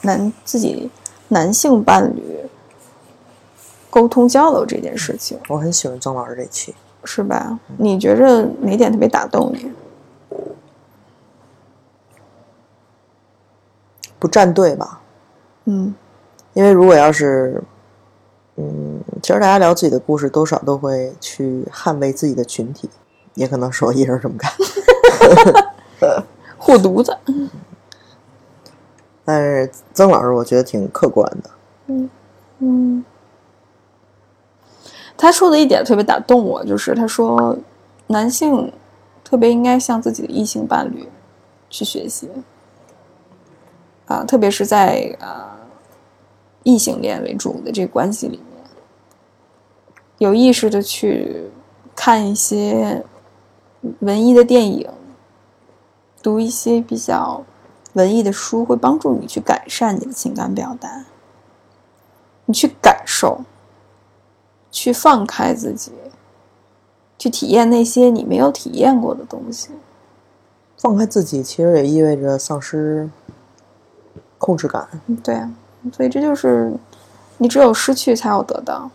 [0.00, 0.90] 男自己
[1.28, 2.38] 男性伴侣
[3.90, 6.74] 沟通交流这件事情，我很喜欢曾老师这期，
[7.04, 7.58] 是吧？
[7.76, 9.70] 你觉着哪点特别打动你？
[14.20, 15.00] 不站队吧，
[15.64, 15.92] 嗯
[16.52, 17.60] 因为如果要是，
[18.56, 22.88] 嗯，其实大家聊自己的故事，多少都会去捍卫自己的群体，
[23.34, 24.52] 也可能是我一人这么干。
[26.58, 27.16] 护犊子。
[29.24, 31.50] 但是曾老师，我觉得挺客观的。
[32.58, 33.04] 嗯，
[35.16, 37.56] 他说的一点特别打动我，就是他说，
[38.08, 38.72] 男性
[39.22, 41.08] 特别应该向自己的异性伴侣
[41.68, 42.28] 去学习，
[44.10, 45.56] 啊，特别是在啊
[46.64, 48.64] 异性恋为主的这个关系里面，
[50.18, 51.48] 有意识的去
[51.94, 53.04] 看一些
[54.00, 54.90] 文艺的电影，
[56.20, 57.44] 读一些比较
[57.92, 61.04] 文艺的书，会帮助你去改善你的情感表达。
[62.46, 63.42] 你去感受，
[64.72, 65.92] 去放开自己，
[67.16, 69.70] 去体验那些你没有体验过的东西。
[70.76, 73.08] 放开自己，其实也意味着丧失
[74.40, 74.88] 控制感。
[75.22, 75.48] 对啊，
[75.92, 76.72] 所以这就是
[77.38, 78.90] 你只有失去才有得到。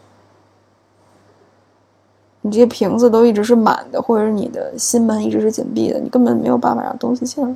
[2.41, 7.55] 你这些瓶子都一直是满的，或者是你的心门一直是紧闭的，你根本没有办法让东西进来。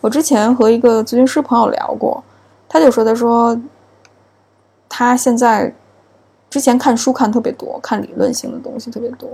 [0.00, 2.22] 我之前和一个咨询师朋友聊过，
[2.68, 3.60] 他就说：“他说
[4.88, 5.74] 他现在
[6.48, 9.28] 之前看书看特别多，看理论性的东西特别多，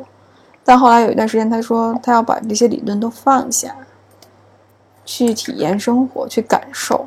[0.65, 3.77] 但后来有一段时间，他说他要把这些理论都放下，
[5.05, 7.07] 去体验生活，去感受。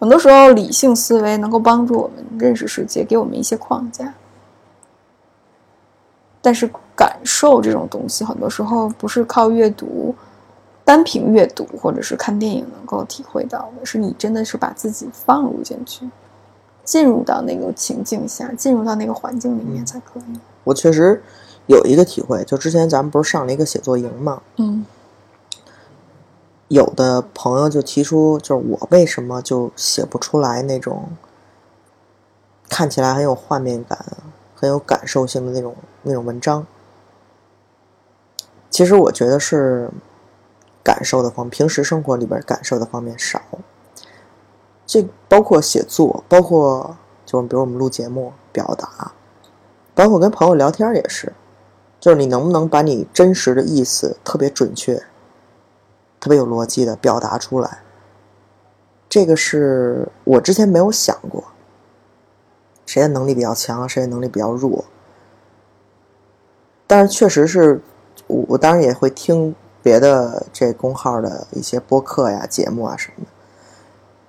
[0.00, 4.14] 很多时候，理性思维能够帮助我们认识世界，给我们一些框架。
[6.40, 10.14] 但是感受这种东西，很多时候不是靠阅读，
[10.86, 16.08] 单凭阅读或者是看电影能够体会到的，是你真的是把自己放入进去，
[16.82, 20.40] 进入到那个情境下，进入到那个环境里面才可以。
[20.64, 21.22] 我确实
[21.66, 24.86] 有一个体会，就之前咱们不是上了一个写作营嘛，嗯
[26.70, 31.08] 有的朋友就提出，就是我为什么就写不出来那种
[32.68, 33.98] 看起来很有画面感、
[34.54, 36.64] 很有感受性的那种那种文章。
[38.70, 39.90] 其实我觉得是
[40.84, 43.42] 感受的方，平时生活里边感受的方面少。
[44.86, 49.10] 这包括写作，包括就比如我们录节目表达，
[49.92, 51.32] 包括跟朋友聊天也是，
[51.98, 55.02] 就是你能不能把你真实的意思特别准确、
[56.20, 57.78] 特别有逻辑的表达出来。
[59.08, 61.42] 这个是我之前没有想过，
[62.86, 64.84] 谁的能力比较强，谁的能力比较弱。
[66.86, 67.80] 但是确实是，
[68.26, 73.30] 我我当然也会听别的这公号的一些播客呀、节目啊什么的。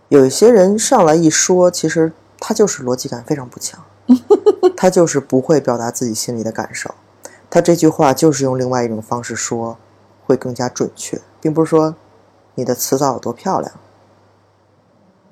[0.10, 3.84] 有一些人上来一说，其实他就是逻辑感非常不强，
[4.76, 6.94] 他就是不会表达自己心里的感受，
[7.50, 9.78] 他这句话就是用另外一种方式说，
[10.26, 11.96] 会更加准确，并不是说
[12.56, 13.74] 你的词藻有多漂亮，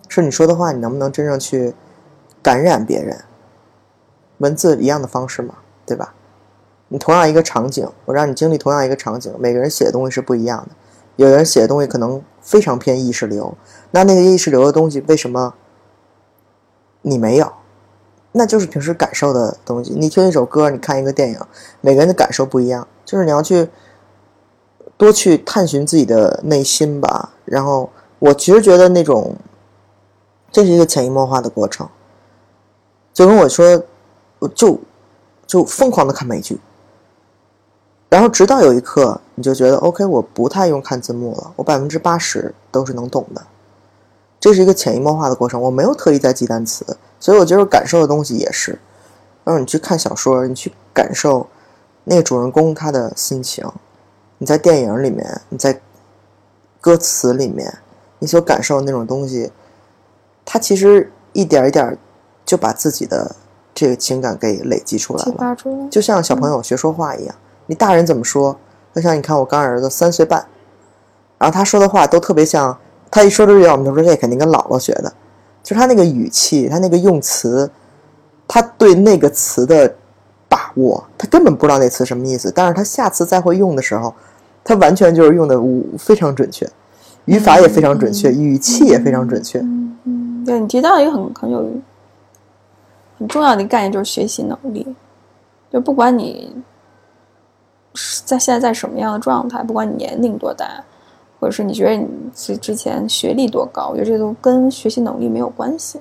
[0.08, 1.74] 是你说的话你能不能真正去
[2.42, 3.24] 感染别人，
[4.40, 6.16] 文字一样的方式嘛，对吧？
[6.88, 10.76] 你同样一个场景，我让你经历同样一个场景，每个人写的东西是不一样的。
[11.18, 13.56] 有人写的东西可能非常偏意识流，
[13.92, 15.54] 那那个意识流的东西为什么
[17.02, 17.54] 你没有？
[18.32, 19.94] 那就是平时感受的东西。
[19.94, 21.40] 你听一首歌，你看一个电影，
[21.82, 23.70] 每个人的感受不一样，就是你要去
[25.00, 27.30] 多去探寻自己的内心吧。
[27.46, 29.34] 然后，我其实觉得那种
[30.52, 31.88] 这是一个潜移默化的过程。
[33.14, 33.82] 就跟我说，
[34.40, 34.78] 我就
[35.48, 36.60] 就疯狂的看美剧。
[38.10, 43.42] 然后直到有一刻，你就觉得 OK，我不太用看字幕了，我百分之八十都是能懂的。
[44.38, 48.80] 这是一个潜移默化的过程，我没有特意在记单词，所以我觉得感受的东西也是。
[49.46, 51.48] 然后你去看小说，你去感受
[52.04, 53.66] 那个主人公他的心情，
[54.40, 55.80] 你在电影里面，你在
[56.82, 57.78] 歌词里面，
[58.18, 59.52] 你所感受的那种东西，
[60.44, 61.98] 它其实一点一点
[62.44, 63.36] 就把自己的
[63.76, 65.56] 这个情感给累积出来了。
[65.92, 67.36] 就像小朋友学说话一样，
[67.68, 68.58] 你大人怎么说？
[68.96, 70.48] 就像你看我干儿子三岁半，
[71.38, 72.78] 然后他说的话都特别像，
[73.12, 75.14] 他一说这句话，我们就说这肯定跟姥姥学的，
[75.62, 77.70] 就是他那个语气，他那个用词，
[78.48, 79.96] 他对那个词的
[80.50, 84.14] 把握，他根本不知道那词什么意思，但是他下次再会用的时候，
[84.70, 85.60] 他完全就是用的
[85.98, 86.70] 非常准确，
[87.26, 89.58] 语法也非常准确，语气也非常准确。
[90.04, 91.68] 嗯，对你提到一个很很有
[93.18, 94.86] 很重要的概念，就是学习能力。
[95.72, 96.56] 就不管你
[97.96, 100.68] 是在现在在什么样的状态，不管你年龄多大，
[101.40, 106.00] 或者是你觉得你之之前学历多高，我觉得这都跟学习能力没有关系。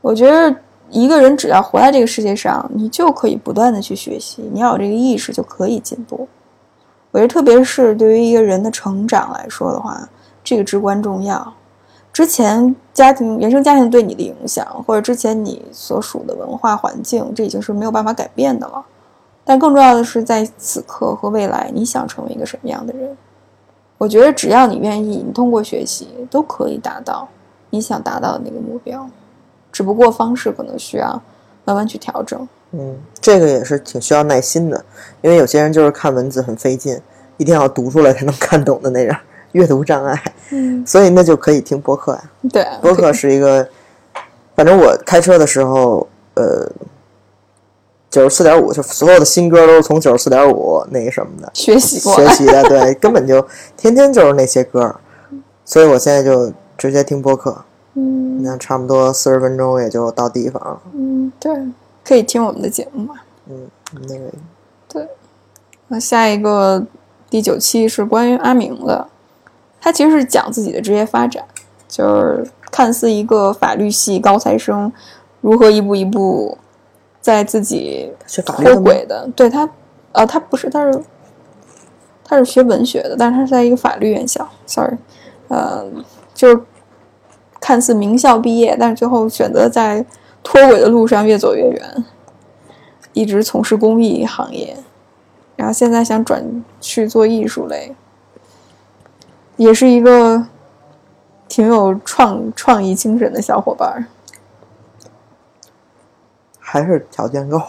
[0.00, 0.54] 我觉得
[0.88, 6.28] 一个人只要活在这个世界上，你就可以不断的去学习，你要有这个意识就可以进步。
[7.16, 10.06] 我觉得特别是对于一个人的成长来说的话，
[10.44, 11.50] 这个至关重要。
[12.12, 18.84] 之前家庭原生家庭对你的影响，或者之前你所属的文化环境，这已经是没有办法改变的了。
[19.46, 23.16] 但更重要的是，在此刻和未来，你想成为一个什么样的人？
[23.96, 27.26] 我觉得只要你愿意，你通过学习都可以达到
[27.70, 29.08] 你想达到的那个目标，
[29.72, 31.18] 只不过方式可能需要
[31.64, 32.46] 慢慢去调整。
[32.78, 34.84] 嗯，这个也是挺需要耐心的，
[35.22, 37.00] 因为有些人就是看文字很费劲，
[37.38, 39.16] 一定要读出来才能看懂的那种，
[39.52, 40.22] 阅读障碍。
[40.50, 43.66] 嗯，所以那就可以听播客呀、对，播客是一个，
[44.54, 46.70] 反正我开车的时候，呃，
[48.10, 51.50] 九十四点五，就所有的新歌都是从九十四点五那个什么的。
[51.54, 52.14] 学习过。
[52.14, 52.28] 学。
[52.34, 53.44] 习的，对， 根本就
[53.76, 54.94] 天天就是那些歌，
[55.64, 58.42] 所以我现在就直接听播客，嗯。
[58.42, 60.80] 那差不多四十分钟也就到地方了。
[60.94, 61.52] 嗯，对，
[62.06, 63.14] 可以听我们的节目嘛。
[63.48, 63.68] 嗯，
[64.08, 65.08] 那个
[65.88, 66.84] 那下一个
[67.28, 69.08] 第九期是关于阿明的，
[69.80, 71.44] 他其实是讲自己的职业发展，
[71.88, 74.92] 就是看似一个法律系高材生，
[75.40, 76.58] 如何一步一步
[77.20, 78.12] 在自己
[78.44, 78.80] 脱？
[78.80, 79.28] 轨的。
[79.34, 79.68] 对他，
[80.12, 81.02] 呃，他不是，他是
[82.24, 84.96] 他是学文学的，但是他是在一个法律院校，sorry，
[85.48, 85.84] 呃，
[86.34, 86.60] 就是
[87.60, 90.04] 看似名校毕业，但是最后选择在
[90.48, 92.04] 脱轨的路上越走越远，
[93.12, 94.76] 一直从事公益行业，
[95.56, 97.96] 然后现在想转去做艺术类，
[99.56, 100.46] 也是一个
[101.48, 104.04] 挺有创创意精神的小伙伴儿。
[106.60, 107.60] 还是条件够？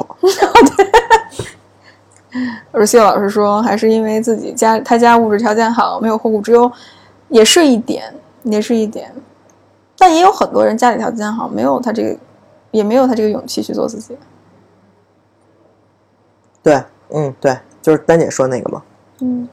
[2.72, 6.72] 而谢老师说，还是因为自己家他家物质条件好，没有后顾之忧，
[7.30, 8.13] 也是一点，
[8.44, 9.12] 也是一点。
[9.98, 12.16] 但也有很多人家里条件好，没有他这个，
[12.71, 14.17] 也没有他这个勇气去做自己。
[16.62, 18.84] 对，嗯，对，就是丹姐说那个嘛，
[19.21, 19.47] 嗯，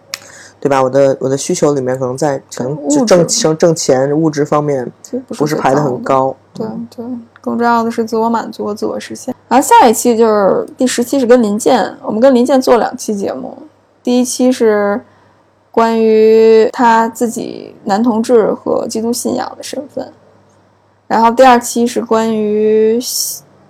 [0.59, 0.83] 对吧？
[0.83, 6.03] 我的我的需求里面可能在可能就挣挣挣钱物质方面不是最不是排的很。
[6.03, 6.35] 高。
[6.53, 7.05] 对对，
[7.41, 9.35] 更重要的是自我满足和自我实现。
[9.49, 13.57] 然后下一期就是第十期是跟林健，我们跟林健做两期节目，
[14.03, 15.01] 第一期是
[15.71, 20.13] 关于他自己男同志和基督信仰的身份，
[21.07, 22.99] 然后第二期是关于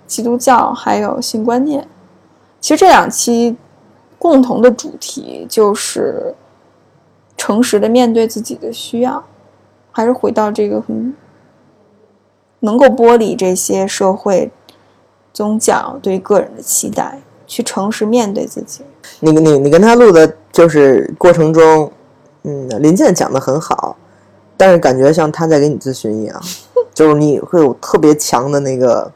[0.07, 1.87] 基督教还有性观念。
[2.61, 3.55] 其实这两期
[4.17, 6.33] 共同的主题就是
[7.37, 9.23] 诚实的面对自己的需要，
[9.91, 11.13] 还是回到这个很
[12.61, 14.51] 能够剥离这些社会、
[15.31, 18.81] 宗教对个人的期待，去诚实面对自己。
[19.19, 21.91] 你你你跟他录的就是过程中，
[22.43, 23.95] 嗯，林健讲的很好，
[24.57, 26.41] 但是感觉像他在给你咨询一样，
[26.95, 29.11] 就是你会有特别强的那个、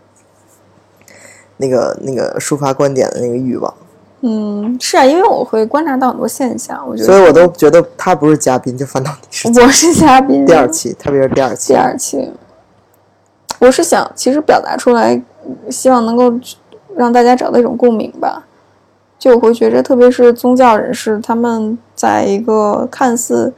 [1.58, 3.74] 那个、那个抒发观点的那个欲望，
[4.20, 11.74] 嗯，是啊，因为我会观察到很多现象，我觉得，所以我都觉得他不是嘉宾，就反倒你是我是嘉宾，第二期，特别是第二期。
[11.74, 12.32] 第，二期，
[13.60, 15.22] 我是想其实表达出来，
[15.70, 16.38] 希望能够
[16.96, 18.46] 让大家找到一种共鸣吧。
[19.18, 23.54] 就我会觉着，特别是宗教人士，他们在一个看似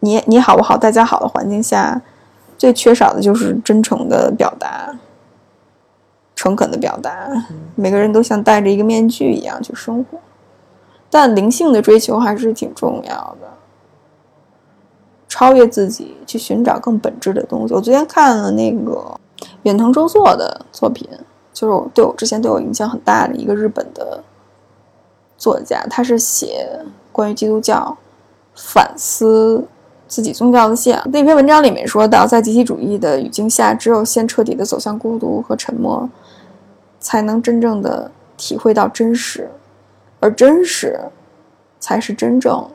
[0.00, 2.02] 你你好不好大家好的环境下，
[2.60, 4.94] 最缺少的就是真诚的表达、
[6.36, 7.26] 诚恳的表达。
[7.74, 10.18] 每个人都像戴着一个面具一样去生活，
[11.08, 13.48] 但灵性的追求还是挺重要的。
[15.26, 17.72] 超越自己，去寻找更本质的东西。
[17.72, 19.18] 我昨天看了那个
[19.62, 21.08] 远藤周作的作品，
[21.54, 24.22] 就是我对我之前对我影响很大的一个日本的
[25.38, 26.68] 作家，他是写
[27.10, 27.96] 关于基督教
[28.54, 29.66] 反思
[30.10, 31.00] 自己宗教的信仰。
[31.12, 36.10] 那篇文章里面说到，在集体主义的语境下，只有先彻底的走向孤独和沉默，
[36.98, 39.48] 才能真正的体会到真实，
[40.18, 40.98] 而真实
[41.78, 42.68] 才是真正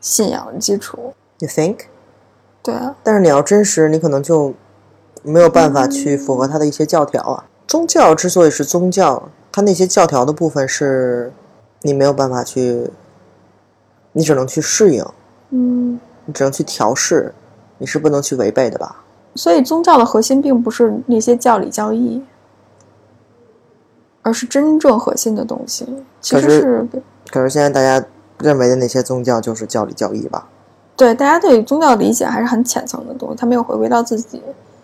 [0.00, 1.12] 信仰的基础。
[1.40, 1.78] ，you think？
[2.62, 4.54] 对啊，但是你要真实，你可能就
[5.24, 7.44] 没有办法去符合他的一些教条啊。
[7.66, 11.32] 宗教之所以是宗教，它那些教条的部分是
[11.82, 12.88] 你没有办法去，
[14.12, 15.04] 你只能去适应，
[15.50, 17.34] 嗯，你只能去调试，
[17.78, 19.02] 你是不能去违背的吧？
[19.34, 22.22] 所以宗教的核心并不是那些教理教义，
[24.22, 25.84] 而是真正核心的东西，
[26.20, 26.88] 其实可是是
[27.30, 28.06] 可是现在大家
[28.38, 30.48] 认为的那些宗教就是教理教义吧？
[30.96, 34.40] 对大家对宗教的理解还是很浅层的东西，他没有回归到自己，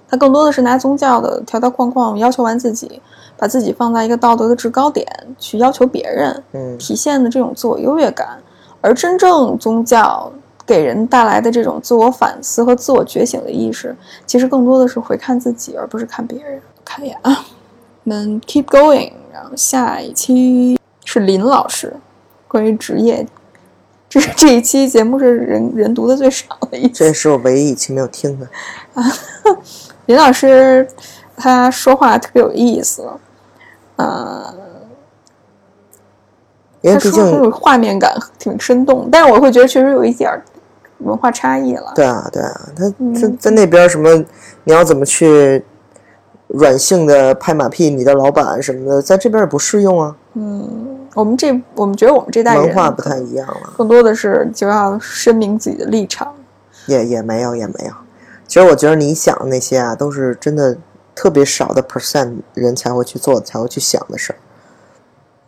[0.08, 3.00] 他更多的是拿宗教的条条框框要求完自己，
[3.36, 5.06] 把自己放在一个道德的制高点
[5.38, 8.42] 去要求别人，嗯，体现的这种自我优越感，
[8.80, 10.32] 而真正宗教
[10.70, 13.92] 给人带来的这种自我反思和自我觉醒的意识，
[14.24, 16.62] 其实更多的是回看自己，而不是看别人。
[16.84, 17.44] 看一眼啊，
[18.04, 21.92] 我们 keep going，然后下一期是林老师
[22.46, 23.26] 关于职业
[24.08, 26.90] 这是这一期节目是人人读的最少的一期。
[26.90, 28.48] 这是我唯一一期没有听的。
[30.06, 30.86] 林老师
[31.36, 33.08] 他说话特别有意思，
[33.96, 34.54] 呃，
[36.80, 40.40] 因为毕他说很有竟，画面感，挺生动，但是我会觉得确实有一点儿
[41.00, 41.92] 文化差异了。
[41.94, 44.14] 对啊，对啊，他嗯在在那边什么，
[44.64, 45.64] 你要怎么去
[46.48, 56.32] 软性的拍马屁，你的老板什么的，在这边也不适用啊，嗯我们这我们觉得我们这代人文化不太一样了，更多的是就要声明自己的立场。
[56.86, 57.92] 也也没有也没有。
[58.46, 60.76] 其实我觉得你想的那些啊，都是真的
[61.14, 64.36] 特别少的 percent 人才会去做、才会去想的事儿。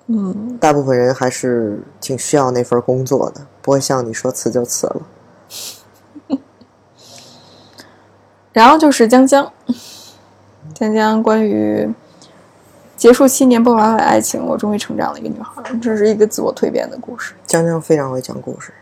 [0.09, 5.03] 嗯，大部分人还是挺需要那份工作的，不会像你说辞就辞了。
[8.53, 9.51] 然后就是江江，
[10.75, 11.89] 江江关于
[12.97, 17.35] 结束七年不完美爱情，我终于成长了一个女孩，这是一个自我蜕变的故事。
[17.47, 18.73] 江江非常会讲故事，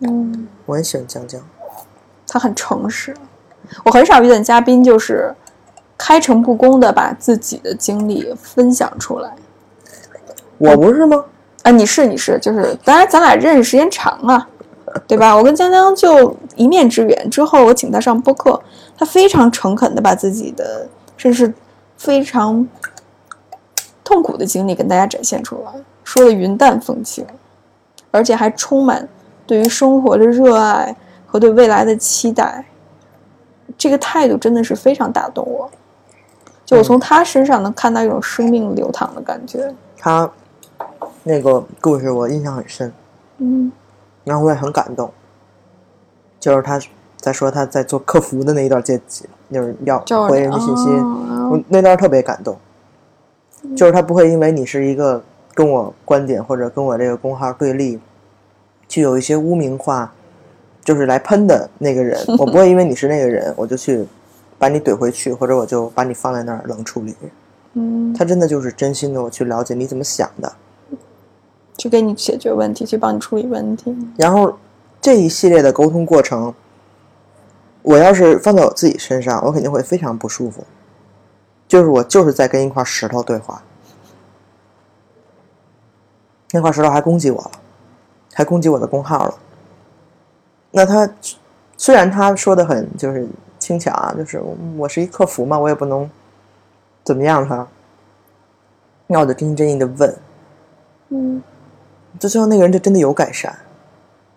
[0.00, 1.40] 嗯，我很喜欢江江。
[2.26, 3.16] 她很诚实，
[3.84, 5.32] 我很少遇见嘉宾就是
[5.96, 9.32] 开诚布公的把自己的经历分享出来。
[10.58, 11.24] 我不是吗？
[11.62, 14.48] 啊，你是你是，就是当然咱俩认识时间长啊，
[15.06, 15.36] 对吧？
[15.36, 18.60] 我跟江江就一面之缘，之后我请他上播客，
[18.96, 21.52] 他非常诚恳的把自己的甚至
[21.96, 22.66] 非常
[24.04, 25.72] 痛苦的经历跟大家展现出来，
[26.04, 27.26] 说的云淡风轻，
[28.10, 29.08] 而且还充满
[29.46, 32.64] 对于生活的热爱和对未来的期待。
[33.76, 35.70] 这个态度真的是非常打动我，
[36.64, 39.74] 就我从他身上能看到一种生命流淌的感觉。
[39.98, 40.30] 他
[41.24, 42.92] 那个故事我印象很深，
[43.38, 43.70] 嗯。
[44.26, 45.10] 然后我也很感动。
[46.38, 46.78] 就是他
[47.16, 49.00] 在说他在做客服的那一段接，
[49.50, 49.98] 就是要
[50.28, 52.54] 回人家信息，哦我那段特别感动。
[53.74, 55.22] 就是他不会因为你是一个
[55.54, 57.98] 跟我观点或者跟我这个公号对立，
[58.86, 60.12] 去有一些污名化，
[60.84, 64.06] 就是来喷的那个人， 我不会因为你是那个人，我就去
[64.58, 67.16] 把你怼回去，或者我就把你放在那儿冷处理。
[67.72, 70.52] 嗯，他真的就是真心的，我去了解你怎么想的。
[71.76, 73.96] 去给你解决问题，去帮你处理问题。
[74.16, 74.58] 然后
[75.00, 76.54] 这一系列的沟通过程，
[77.82, 80.64] 我要是放在我自己身上，我肯定会非常不舒服。
[81.68, 83.62] 就是我就是在跟一块石头对话，
[86.52, 87.50] 那块石头还攻击我了，
[88.32, 89.34] 还攻击我的工号了。
[90.70, 91.10] 那他
[91.76, 94.40] 虽然他说的很就是轻巧啊，就是
[94.76, 96.08] 我是一客服嘛，我也不能
[97.02, 97.66] 怎么样他。
[99.08, 100.16] 那我就真心真意的问，
[101.10, 101.42] 嗯，
[102.18, 103.54] 就最后那个人就真的有改善，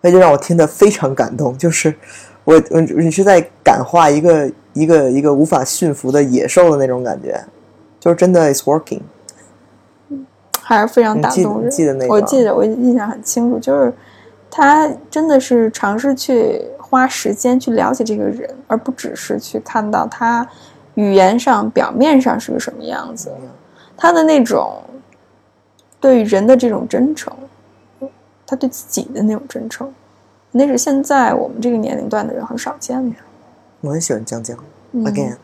[0.00, 1.56] 那就让我听得非常感动。
[1.58, 1.94] 就是
[2.44, 7.44] 我我你是在感化一个一个一个无法驯服的野兽的那种感觉，
[7.98, 9.00] 就是真的 is working。
[10.62, 11.70] 还是非常打动人。
[11.70, 13.92] 记得那个我记得，我印象很清楚，就是
[14.48, 20.48] 他真的是尝试去花时间去了解这个人，而不只是去看到他
[20.94, 23.32] 语言上、表面上是个什么样子。
[23.96, 24.80] 他的那种
[26.00, 27.32] 对于人的这种真诚，
[28.50, 29.94] 他对自己的那种真诚，
[30.50, 33.16] 那是现在我们这个年龄段的人很少见的。
[33.80, 34.58] 我很喜欢江江、
[34.90, 35.36] 嗯 again。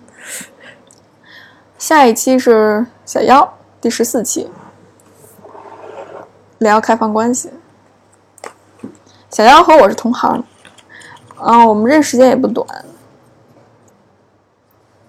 [1.79, 3.49] 下一期是小妖，
[3.81, 4.51] 第十四期，
[6.59, 7.53] 聊开放关系。
[9.31, 10.43] 小妖和我是同行，
[11.37, 12.67] 啊，我们认识时间也不短。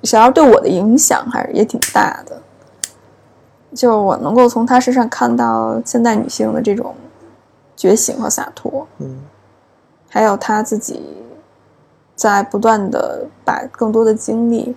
[0.04, 2.44] 小妖对我的影响还是也挺大的，
[3.74, 6.96] 就我能够从他身上看到现代女性的这种
[7.78, 9.22] 觉醒和洒脱，嗯，
[10.10, 11.02] 还有他自己
[12.16, 14.76] 在不断的把更多的精力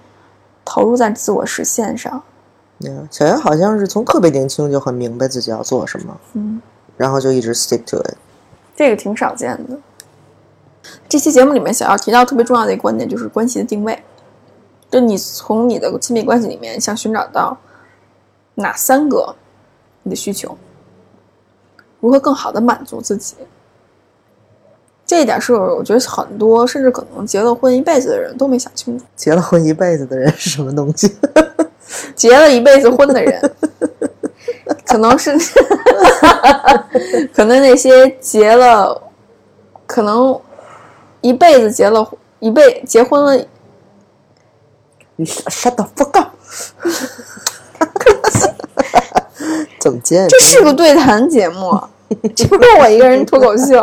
[0.64, 2.22] 投入在自我实现上。
[2.82, 6.62] 嗯小杨好像是从特别年轻就很明白自己要做什么，嗯，
[6.96, 8.14] 然后就一直 stick to it。
[8.76, 9.78] 这个挺少见的。
[11.08, 14.02] 这期节目里面，小姚提到特别重要的一个观点，就是关系的定位。
[14.90, 17.56] 就你从你的亲密关系里面，想寻找到
[18.54, 19.36] 哪三个
[20.02, 20.56] 你的需求，
[22.00, 23.36] 如何更好的满足自己。
[25.06, 29.04] 这一点是我觉得很多，甚至可能结了婚一辈子的人都没想清楚。
[29.16, 31.16] 结了婚一辈子的人是什么东西？
[32.14, 33.52] 结了一辈子婚的人，
[34.86, 35.36] 可能是，
[37.34, 39.02] 可能那些结了，
[39.86, 40.40] 可能
[41.20, 43.44] 一辈子结了一辈结婚了，
[45.16, 46.30] 你 shut the fuck up！
[49.80, 50.26] 怎么接？
[50.28, 51.76] 这是个对谈节目，
[52.36, 53.82] 这不是我一个人脱口秀，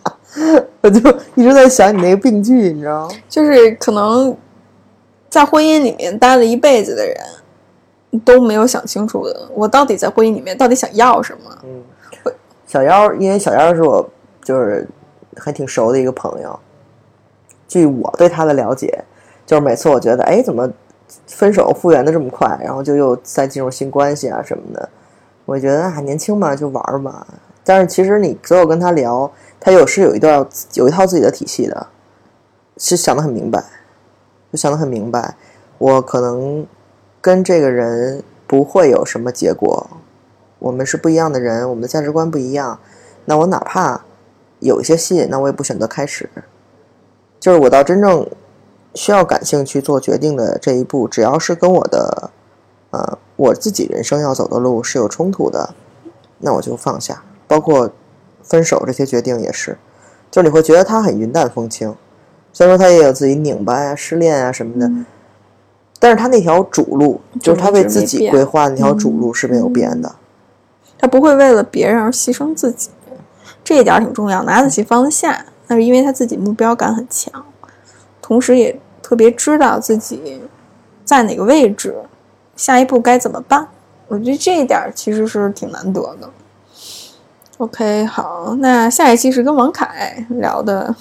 [0.80, 3.14] 我就一直在想你那个病句，你知道吗？
[3.28, 4.34] 就是可能
[5.28, 7.16] 在婚姻里面待了一辈子的人。
[8.24, 11.50] 都没有想清楚的，我到底在婚姻里面到底想要什么？
[11.64, 11.82] 嗯
[12.64, 14.08] 小妖，因为小妖是我
[14.40, 14.86] 就是
[15.36, 16.56] 还挺熟的一个朋友。
[17.66, 19.02] 据我对他的了解，
[19.44, 20.70] 就是每次我觉得，哎，怎么
[21.26, 24.88] 分手复原的这么快，然后就又再进入新关系啊什么的，
[25.44, 27.26] 我觉得啊，年轻嘛，就玩嘛。
[27.64, 31.86] 但是其实你所有跟他聊，他有是有一段有一套自己的体系的，
[32.76, 33.64] 是想得很明白，
[34.52, 35.36] 就想得很明白。
[35.78, 36.66] 我可能
[37.20, 39.88] 跟这个人不会有什么结果，
[40.58, 42.78] 我们是不一样的人，我们的价值观不一样。
[43.24, 44.04] 那我哪怕
[44.60, 46.28] 有一些吸引，那我也不选择开始。
[47.40, 48.26] 就是我到真正
[48.94, 52.30] 需要感兴趣做决定的这一步，只要是跟我的
[52.90, 55.74] 呃我自己人生要走的路是有冲突的，
[56.38, 57.22] 那我就放下。
[57.46, 57.90] 包括
[58.42, 59.76] 分手这些决定也是，
[60.30, 61.94] 就是你会觉得他很云淡风轻，
[62.52, 64.90] 虽然说他也有自己拧巴呀、失恋啊什么的，
[65.98, 70.14] 但是他那条主路，就是他为自己规划那条主路是没有变的。
[70.98, 72.90] 他不会为了别人而牺牲自己，
[73.62, 75.44] 这一点挺重要，拿得起放得下。
[75.66, 77.44] 那是因为他自己目标感很强，
[78.20, 80.42] 同时也特别知道自己
[81.04, 81.94] 在哪个位置，
[82.56, 83.68] 下一步该怎么办。
[84.08, 86.30] 我觉得这一点其实是挺难得的。
[87.58, 90.94] OK，好，那下一期是跟王凯聊的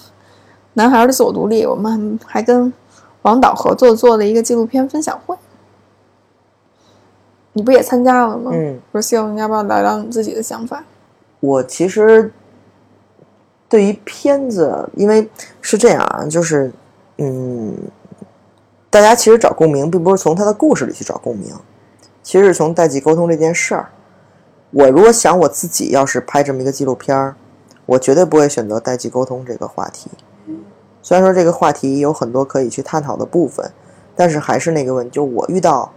[0.74, 2.72] 男孩的自我独立，我们还跟
[3.24, 5.36] 王导合作做了一个纪录片分享会。
[7.54, 8.52] 你不也参加了吗？
[8.54, 10.84] 嗯，不是，希望你要不要聊聊你自己的想法？
[11.40, 12.32] 我其实
[13.68, 15.30] 对于片子，因为
[15.62, 16.72] 是这样啊，就是
[17.18, 17.76] 嗯，
[18.94, 21.52] 大家其实找共鸣，并不是从他的故事里去找共鸣，
[22.22, 23.90] 其实是从代际沟通这件事儿。
[24.70, 27.36] 我如果想我自己要是拍这么一个纪录片儿，
[27.88, 30.12] 我绝对不会选择代际沟通这个话题。
[31.02, 33.72] 虽然说这个话题有很多可以去探讨的部分，
[34.16, 35.92] 但是还是那个问题，就我遇到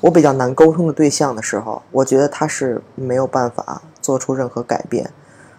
[0.00, 5.08] 我比较难沟通的对象的时候，我觉得他是没有办法做出任何改变，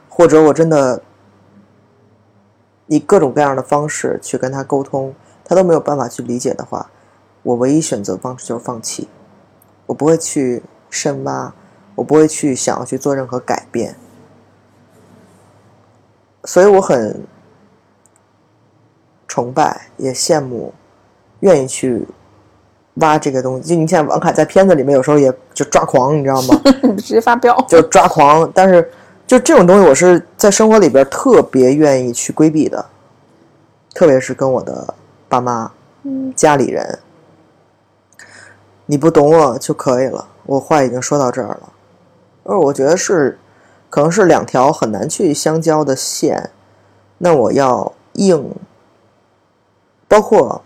[0.10, 1.02] 或者我真的
[2.88, 5.16] 以各种各样的方式去跟他沟通，
[5.46, 6.90] 他都没有办法去理解的话，
[7.44, 9.08] 我唯一选择方式就是放弃，
[9.86, 11.54] 我不会去深挖。
[11.96, 13.96] 我不会去想要去做任何改变，
[16.44, 17.24] 所以我很
[19.28, 20.74] 崇拜，也羡慕，
[21.42, 22.04] 愿意去
[22.96, 23.70] 挖这个东西。
[23.70, 26.60] 就你像王凯在片子里面，有时候也就抓狂，你知道吗？
[26.98, 28.52] 直接发飙，就抓狂。
[28.56, 28.92] 但是
[29.28, 32.84] 就这种东西，我是在生活里边特别愿意去规避的，
[33.94, 34.92] 特别是跟我的
[35.34, 35.72] 爸妈、
[36.36, 37.00] 家里人。
[38.86, 41.74] 你不懂我就可以了，我话已经说到这儿了。
[42.44, 43.40] 而我觉得是，
[43.90, 46.52] 可能是两条很难去相交的线。
[47.18, 48.54] 那我要硬，
[50.08, 50.62] 包括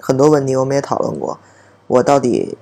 [0.00, 1.38] 很多问题我们也讨论过，
[1.86, 2.58] 我到底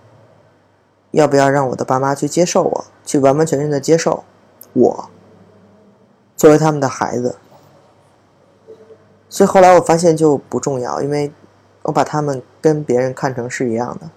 [1.13, 4.25] 要不要让我的爸妈去接受我，去完完全全的接受
[4.75, 5.09] 我
[6.37, 7.37] 作为他们的孩子？
[9.29, 11.33] 所以后来我发现就不重要，因为
[11.83, 14.11] 我把他们跟别人看成是一样的，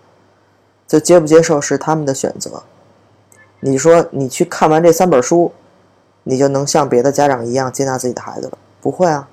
[0.87, 2.63] 就接不接受是他们的选择。
[3.59, 5.51] 你说你去看完这三本书，
[6.23, 8.57] 你就能像别的家长一样接纳自己的孩子了？
[8.79, 9.27] 不会啊，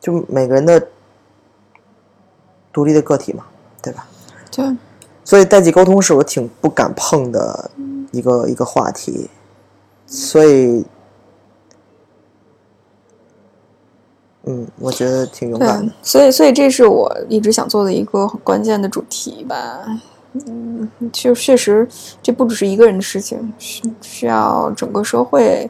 [0.00, 0.88] 就每个人的
[2.72, 3.44] 独立的个体嘛，
[3.80, 4.06] 对吧？
[4.50, 4.76] 对，
[5.24, 7.70] 所以代际沟通是我挺不敢碰的
[8.10, 9.30] 一个一个话题，
[10.06, 10.84] 所以，
[14.50, 19.84] 嗯，我觉得挺勇敢的。，所以所以这是我一直想做的一个很关键的主题吧。
[20.32, 21.86] 嗯，就确实
[22.22, 25.68] 这不只是一个人的事情，需需要整个社会，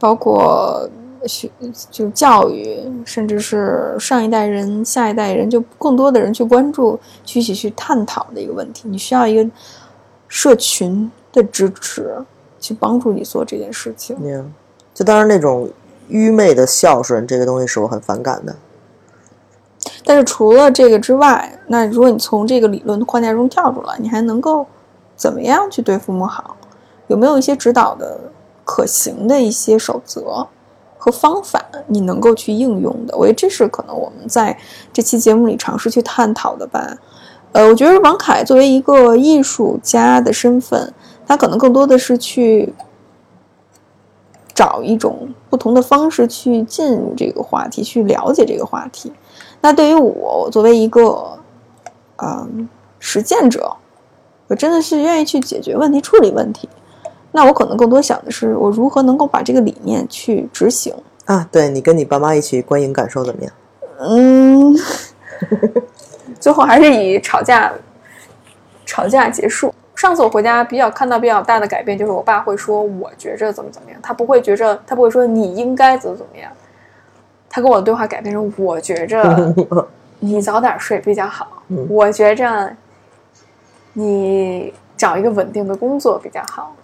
[0.00, 0.88] 包括
[1.26, 1.48] 学
[1.92, 8.88] 就教育，甚至是上一代人、下一代人，就更多的人去关注、去一起去探讨的一个问题。
[8.88, 9.48] 你需要一个
[10.26, 12.16] 社群的支持，
[12.58, 14.16] 去帮助你做这件事情。
[14.16, 14.44] Yeah，
[14.92, 15.68] 就当然那种
[16.12, 18.54] 愚昧的孝顺这个东西是我很反感的。
[20.04, 24.66] 但是除了这个之外，那如果你从这个理论框架中跳出来，你还能够
[25.16, 26.56] 怎么样去对父母好？
[27.08, 28.20] 有没有一些指导的
[28.64, 30.46] 可行的一些守则
[30.98, 33.16] 和方法，你能够去应用的？
[33.16, 34.56] 我觉得这是可能我们在
[34.92, 36.96] 这期节目里尝试去探讨的吧。
[37.52, 40.92] 呃，我觉得王凯作为一个艺术家的身份，
[41.26, 42.72] 他可能更多的是去
[44.54, 49.12] 找一种不同的方式去进入这个话题，去了解这个话题。
[49.60, 51.38] 那对于我，我作为一个
[52.16, 53.74] 嗯实践者，
[54.48, 56.68] 我真的是愿意去解决问题、处理问题。
[57.30, 60.94] 那我可能更多想的是，我如何能够把这个理念去执行。
[61.24, 63.52] 啊，对你跟你爸妈一起观影感受怎么样？
[64.00, 64.76] 嗯，
[66.38, 67.72] 最后还是以吵架
[68.84, 69.72] 吵架结束。
[69.94, 76.50] 上次我回家比较看到比较大的改变，就是我爸会说我觉着怎么怎么样，他不会觉着他不会说你应该怎么怎么样，
[77.48, 79.54] 他跟我的对话改变成我觉着
[80.20, 82.74] 你早点睡比较好，嗯我觉着
[83.92, 86.74] 你找一个稳定的工作比较好，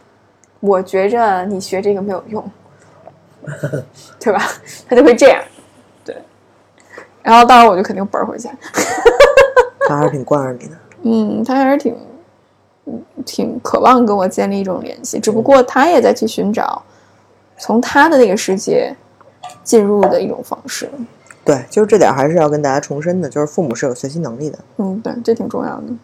[0.61, 2.51] 我觉着你学这个没有用，
[4.21, 4.41] 对吧？
[4.89, 5.43] 他就会这样，
[6.05, 6.17] 对。
[7.23, 8.49] 然后到时候我就肯定奔儿回去。
[9.89, 10.77] 他还是挺惯着你的。
[11.03, 12.18] 嗯，他还是挺嗯
[13.25, 16.83] 挺渴望跟我建立一种联系，只不过他也在去寻找
[17.57, 18.95] 从他的那个世界
[19.65, 20.91] 进入的一种方式。
[21.45, 24.59] 对，就是这点还是要跟大家重申的，就是父母是有学习能力的。
[24.77, 25.85] 嗯，对，这挺重要的。
[25.89, 25.99] 嗯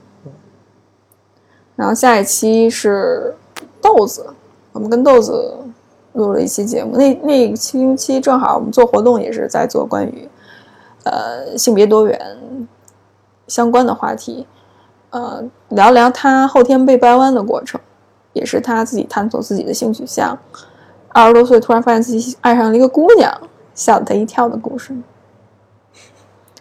[1.76, 3.35] 然后下一期是
[3.82, 4.24] 豆子，
[4.70, 5.57] 我们跟豆子
[6.12, 10.28] 录了一期节目，那那个星期正好我们做活动，也是在做关于
[11.03, 12.39] 呃性别多元
[13.49, 14.47] 相关的话题，
[15.14, 17.80] 呃，聊聊他后天被掰弯的过程，
[18.32, 20.36] 也是他自己探索自己的性取向，
[21.10, 23.32] 二十多岁突然发现自己爱上了一个姑娘，
[23.76, 24.92] 吓了他一跳的故事。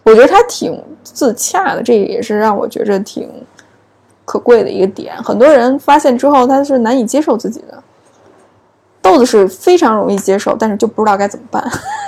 [0.04, 3.28] 我觉得他挺自洽的，这也是让我觉着挺
[4.24, 5.16] 可贵的一个点。
[5.24, 7.82] 很多人发现之后，他是难以接受自己的。
[9.02, 11.68] 豆子是非常容易接受，但是就不知道该怎么办。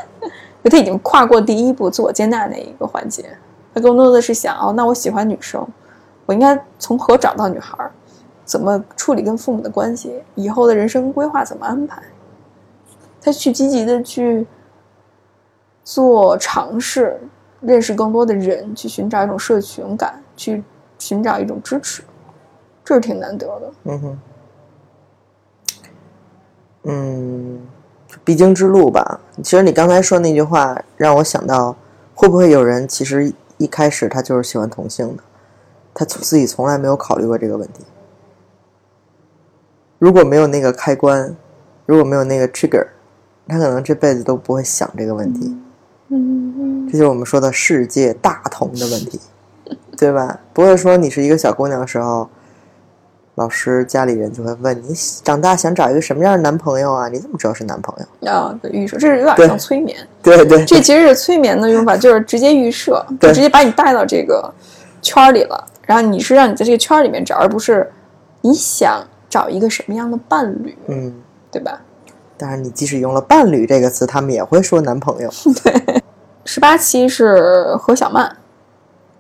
[0.64, 3.36] 就他已经跨过第一步自我接纳那一个环节，
[3.74, 5.68] 他更多的是想哦，那我喜欢女生，
[6.26, 7.90] 我应该从何找到女孩？
[8.44, 10.22] 怎么处理跟父母的关系？
[10.36, 12.02] 以后的人生规划怎么安排？
[13.20, 14.46] 他去积极的去
[15.84, 17.20] 做尝试，
[17.60, 20.64] 认识更多的人，去寻找一种社群感，去
[21.00, 22.04] 寻找一种支持，
[22.84, 23.72] 这是挺难得的。
[23.86, 24.20] 嗯哼，
[26.84, 27.68] 嗯，
[28.24, 29.20] 必经之路吧。
[29.44, 31.76] 其实你刚才说那句话，让我想到，
[32.14, 35.24] 会不会有人其实一开始他就是喜欢同性的，
[35.96, 37.84] 他自己从来没有考虑过这个问题。
[39.98, 41.36] 如果没有那个开关，
[41.86, 42.86] 如果没有那个 trigger，
[43.48, 45.58] 他可能这辈子都不会想这个问题。
[46.10, 49.20] 嗯，这就是我们说的世界大同的问题，
[49.98, 50.40] 对吧？
[50.54, 52.30] 不会说你是一个小姑娘的时候，
[53.36, 54.94] 老师、家里人就会问你
[55.24, 57.08] 长大想找一个什么样的男朋友啊？
[57.08, 58.32] 你怎么知道是男朋友？
[58.32, 59.98] 啊，对，预设，这是有点像催眠。
[60.22, 64.54] 对对，这其实是催眠的用法，就是直接预设，就直接把你带到这个
[65.02, 65.68] 圈儿里了。
[65.86, 67.92] 然后你是让你在这个圈儿里面找，而不是
[68.42, 71.22] 你想找一个什么样的伴侣，嗯。
[71.52, 71.80] 对吧？
[72.36, 75.30] 当然，你即使用了“伴侣”这个词，他们也会说男朋友。
[75.64, 76.04] 对
[76.44, 78.36] 十八期是何小曼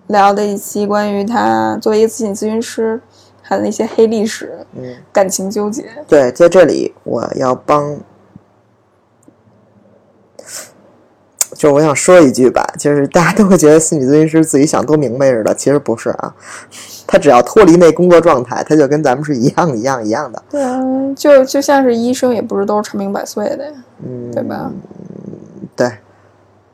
[0.07, 3.01] 聊的一期关于她作为一个心理咨询师，
[3.41, 5.85] 她的那些黑历史、嗯，感情纠结。
[6.09, 7.97] 对，在这里我要帮，
[11.55, 16.35] 就是我想说一句吧，就是大家都会觉得心理咨询师自己想多明白似的，其实不是啊。
[17.07, 20.43] 他只要脱离那工作状态，他就跟咱们是一样一样一样的。
[20.49, 20.81] 对啊，
[21.15, 23.71] 就就像是医生，也不是都是长命百岁的呀，
[24.05, 24.69] 嗯，对吧？
[25.75, 25.91] 对，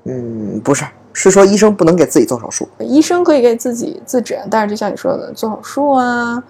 [0.05, 2.67] 嗯，不是，是说医生不能给自己做手术。
[2.79, 6.41] 医生可以给自己自诊，但是就像你说的，做手术啊，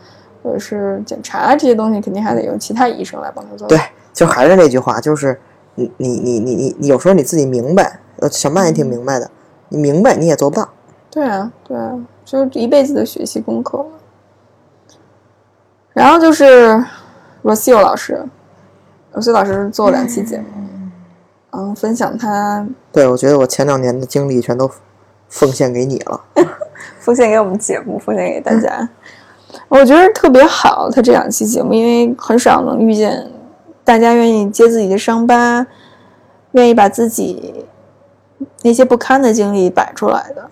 [0.44, 3.68] 或者是检查这些东西，肯定还得用其他医生来帮他做。
[3.68, 3.80] 对，
[4.14, 5.38] 就还是那句话，就是
[5.76, 9.30] 你你你你你你有时候你自己明白，呃，小曼也挺明白的，
[9.70, 10.70] 你明白你也做不到。
[11.10, 13.86] 对啊，对啊，就是一辈子的学习功课了。
[15.94, 16.82] 然后就是
[17.44, 18.26] Rocio 老师
[19.14, 20.46] ，Rocio 老师做了两期节目，
[21.50, 24.72] 嗯，分享他对，我觉得我前两年的经历全都
[25.28, 26.22] 奉献给你了。
[27.00, 28.88] 奉献给我们节目，奉献给大家。
[29.68, 33.30] 我觉得特别好，他这两期节目，因为很少能遇见
[33.84, 35.68] 大家愿意揭自己的伤疤，
[36.52, 37.66] 愿意把自己
[38.64, 40.50] 那些不堪的经历摆出来的。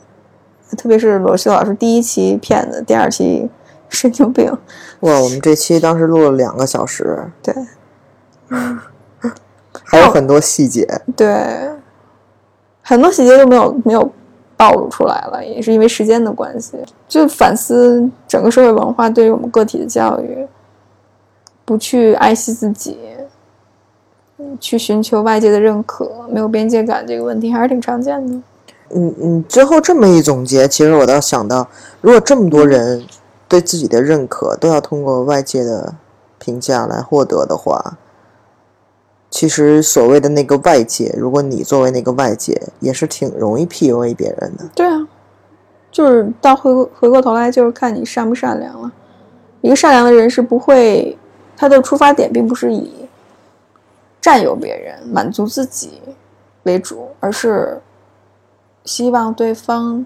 [0.78, 3.50] 特别是罗旭老师第一期骗子，第二期
[3.90, 4.56] 神经病，
[5.00, 7.56] 哇，我们这期当时录了两个小时，对
[9.84, 10.88] 还有很多细节。
[11.16, 11.72] 对，
[12.84, 14.12] 很多细节都没有没有
[14.56, 16.78] 暴露出来了，也是因为时间的关系。
[17.08, 20.48] 就反思整个社会文化对于我们个体的教育，
[21.66, 23.00] 不去爱惜自己，
[24.60, 28.42] 去寻求外界的认可，没有边界感这个问题还是挺常见的。
[28.92, 31.68] 嗯嗯，最后这么一总结，其实我倒想到，
[32.02, 33.06] 如果这么多人
[33.48, 35.94] 对自己的认可都要通过外界的
[36.40, 37.98] 评价来获得的话，
[39.30, 44.66] 其实所谓的那个外界，如果你作为那个外界，也是挺容易 PUA 别人的。
[44.74, 45.08] 对啊，
[45.92, 48.92] 就是到回过回过头来，就是看你善不善良了。
[49.62, 51.16] 一个善良的人是不会，
[51.56, 52.92] 他的出发点并不是以
[54.22, 56.02] 占有别人、满足自己
[56.64, 57.82] 为主，而是
[58.84, 60.06] 希望对方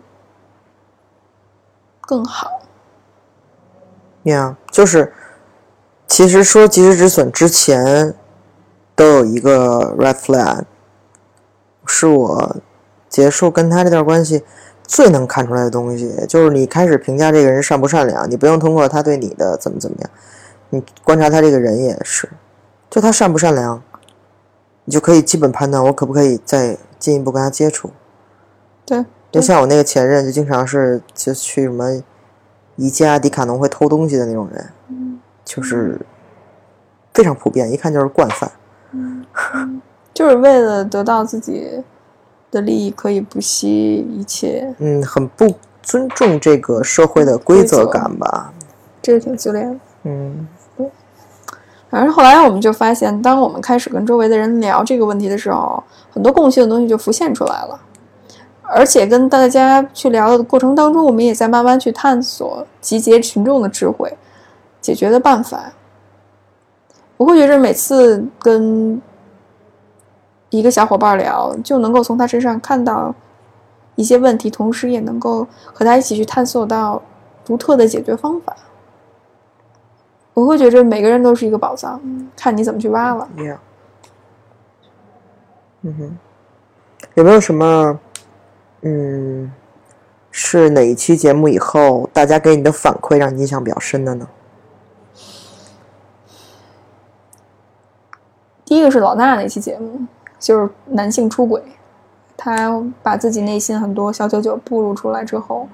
[2.02, 2.62] 更好。
[4.24, 5.12] Yeah，、就是
[6.08, 8.14] 其实说及时止损之前，
[8.96, 10.64] 都有一个 red flag，
[11.86, 12.56] 是我
[13.10, 14.44] 结束跟他这段关系
[14.84, 20.10] 最能看出来的东西，就是你开始评价这个人善不善良，你不用通过他对你的怎么怎么样，
[20.70, 22.30] 你观察他这个人也是，
[22.90, 23.82] 就他善不善良，
[24.86, 27.92] 你就可以基本判断我可不可以再进一步跟他接触。
[28.86, 32.02] 对，就像我那个前任，就经常是就去什么
[32.76, 34.70] 宜家、迪卡侬会偷东西的那种人，
[35.46, 36.00] 就是
[37.14, 38.52] 非常普遍，一看就是惯犯。
[40.14, 41.84] 就是为了得到自己
[42.52, 48.54] 的利益，可以不惜一切，嗯，很不尊重这个社会的规则感吧。
[49.02, 49.80] 这个挺自恋的。
[50.04, 50.48] 嗯
[51.94, 57.80] 反正后来我们就发现，当我们开始跟周围的人聊这个问题的时候，很多共性的东西就浮现出来了。
[58.64, 64.12] 而且跟大家去聊的过程当中，我们也在慢慢去探索集结群众的智慧，
[64.82, 65.72] 解决的办法。
[67.18, 69.00] 我会觉着每次跟
[70.50, 73.14] 一个小伙伴聊，就能够从他身上看到
[73.94, 77.00] 一些问题，同时也能够和他一起去探索到
[77.46, 78.56] 独特的解决方法。
[80.34, 82.02] 我会觉着每个人都是一个宝藏，
[82.36, 83.28] 看你怎么去挖了。
[83.38, 83.58] ，Yeah。
[85.82, 86.18] 嗯哼，
[87.16, 88.00] 有没有什么，
[88.82, 89.52] 嗯，
[90.32, 94.28] 是哪一期节目以后大家给你的反馈让你印象比较深的呢？
[98.66, 100.00] 第一个是老衲那期节目，
[100.40, 101.62] 就是男性出轨，
[102.36, 105.68] 他把自己内心很多小九九暴露出来之后，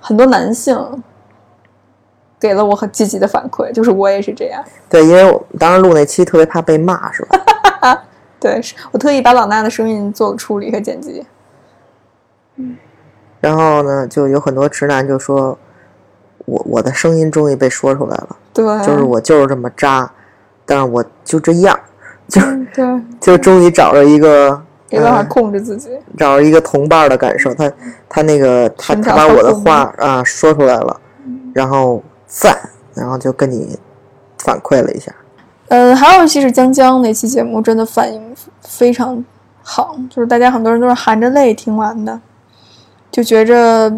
[0.00, 0.76] 很多男性
[2.42, 4.60] 给了我很积极的反馈，就是我也是这样。
[4.90, 8.02] 对，因为我当时录那期特别怕被骂，是吧？
[8.40, 11.24] 对，是我特意把老衲的声音做了处理和剪辑。
[12.56, 12.76] 嗯
[13.40, 15.56] 然后呢，就有很多直男就说，
[16.46, 20.10] 我我的声音终于被说出来了，对，就是我就是这么渣，
[20.66, 21.78] 但是我就这样，
[22.26, 22.84] 就嗯 对，
[23.20, 25.90] 就终于找着一个没办法嗯控制自己。
[26.18, 27.72] 找着一个同伴的感受，他
[28.08, 31.00] 他那个他他把我的话啊说出来了，
[31.52, 32.02] 然后
[32.34, 33.78] 赞，然后就跟你
[34.38, 35.14] 反馈了一下，
[35.68, 39.22] 嗯，还有一期是江江那期节目，真的反应非常
[39.62, 42.18] 好，就是大家很多人都是含着泪听完的，
[43.10, 43.92] 就觉着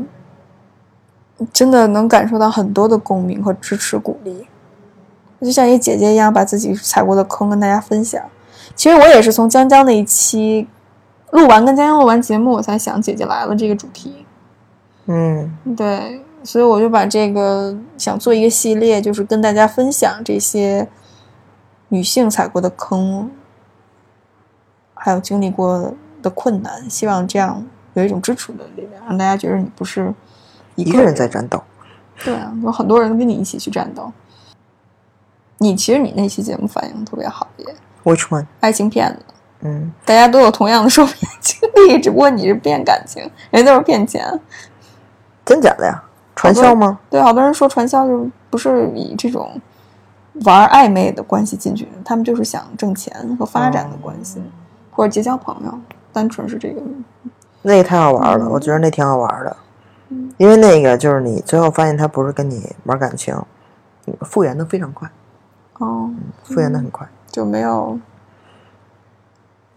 [1.52, 4.46] 真的能感受到很多的共鸣和支持鼓励，
[5.40, 8.20] 就像一姐姐一样，把自己踩过的坑跟大家分享。
[8.74, 10.66] 其实我也是从江江那一期
[11.30, 14.26] 录完，跟江江录完节目，我才想姐姐来了这个主题。
[15.06, 20.86] 嗯对，所以我就把这个想做一个系列，就是跟大家分享这些
[21.88, 23.30] 女性踩过的坑，
[24.92, 25.92] 还有经历过
[26.22, 30.12] 的困难，希望这样有一种支持的力量，让大家觉得你不是
[30.74, 31.62] 一个人在战斗，
[32.22, 34.12] 对啊，有很多人跟你一起去战斗。
[35.58, 37.66] 你其实你那期节目反应特别好耶
[38.04, 38.46] ，，Which one？
[38.60, 39.24] 爱情骗子，
[39.62, 44.38] 嗯，大家都有同样的受骗经历，只不过你是骗感情，人家都是骗钱。
[45.46, 46.03] 真假的呀？
[46.34, 46.98] 传销吗？
[47.10, 49.60] 对，好多人说传销就不是以这种
[50.44, 54.42] 玩暧昧的关系进去的，他们就是想挣钱和发展的关系，
[54.90, 55.78] 或者结交朋友，
[56.12, 56.82] 单纯是这个。
[57.62, 59.56] 那个太好玩了，我觉得那挺好玩的，
[60.36, 63.34] 因为那个就是你最后发现他不是跟你玩感情，
[64.06, 65.10] 嗯复原的非常快，
[65.78, 66.10] 哦，
[66.42, 67.08] 复原的很快。
[67.30, 67.98] 就没有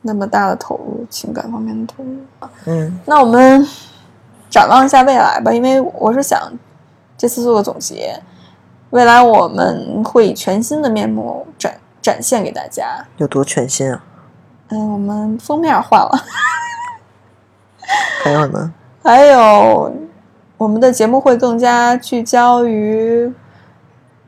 [0.02, 2.18] 那么大的投入，情感方面的投入。
[2.66, 3.66] 嗯那我们
[4.50, 6.52] 展望一下未来吧，因为我是想
[7.18, 8.22] 这次做个总结，
[8.92, 13.06] 未来我们会以全新的面目展展现给大家。
[13.18, 14.04] 有多全新啊？
[14.70, 16.12] 嗯，我们封面换了。
[18.24, 18.74] 还有呢？
[19.04, 19.94] 还有，
[20.58, 23.32] 我们的节目会更加聚焦于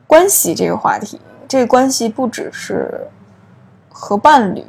[0.07, 1.19] 关系这个话题。
[1.47, 3.07] 这个关系不只是
[3.89, 4.63] 和伴侣、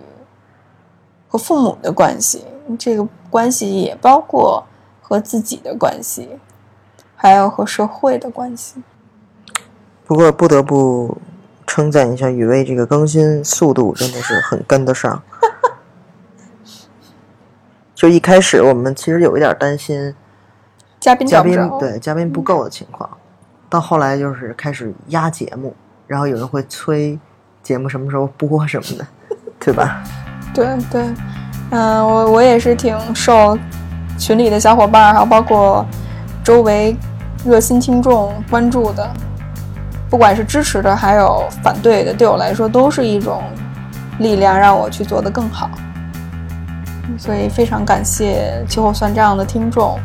[1.28, 2.44] 和父母的关系，
[2.78, 4.64] 这个关系也包括
[5.10, 6.38] 和自己的关系，
[7.16, 8.80] 还有和社会的关系。
[10.06, 11.18] 不过不得不
[11.66, 15.20] 称赞一下雨薇这个更新速度真的是很跟得上。
[17.92, 20.14] 就一开始我们其实有一点担心
[21.00, 23.10] 嘉宾嘉宾找不着，对嘉宾不够的情况，
[23.68, 25.74] 到后来就是开始压节目，
[26.06, 27.18] 然后有人会催
[27.64, 29.04] 节目什么时候播什么的，
[29.58, 30.04] 对吧？
[30.54, 31.02] 对对，
[31.70, 33.58] 嗯、我我也是挺受
[34.20, 35.84] 群里的小伙伴，还有包括
[36.44, 36.94] 周围
[37.42, 39.10] 热心听众关注的，
[40.10, 43.42] 不管是支持的，还有反对的，对我来说都是一种
[44.18, 45.70] 力量，让我去做的更好。
[47.18, 49.98] 所以非常感谢气候算账的听众，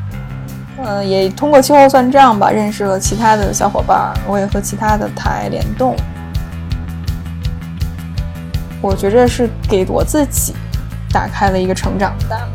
[0.84, 5.94] 嗯，也通过气候算账吧认识了其他的小伙伴，我也和其他的台联动，
[8.82, 10.56] 我觉着是给我自己
[11.12, 12.55] 打开了一个成长的大门。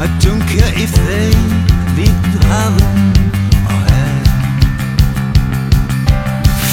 [0.00, 1.30] I don't care if they
[1.96, 2.14] beat
[2.46, 2.94] heaven
[3.66, 4.22] or hell.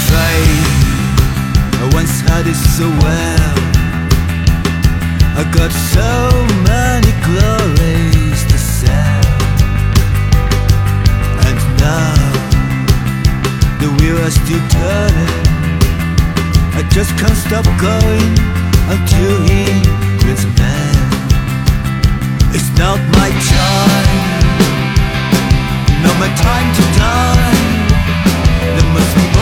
[0.06, 0.70] Fate,
[1.82, 3.56] I once had it so well.
[5.38, 6.12] I got so
[6.70, 9.26] many glories to sell,
[11.48, 12.14] and now
[13.82, 15.46] the wheel is still turning.
[16.78, 18.38] I just can't stop going
[18.94, 19.66] until he
[20.22, 21.15] brings a man.
[22.58, 24.08] It's not my time.
[26.04, 27.56] Not my time to die.
[28.76, 29.35] There must be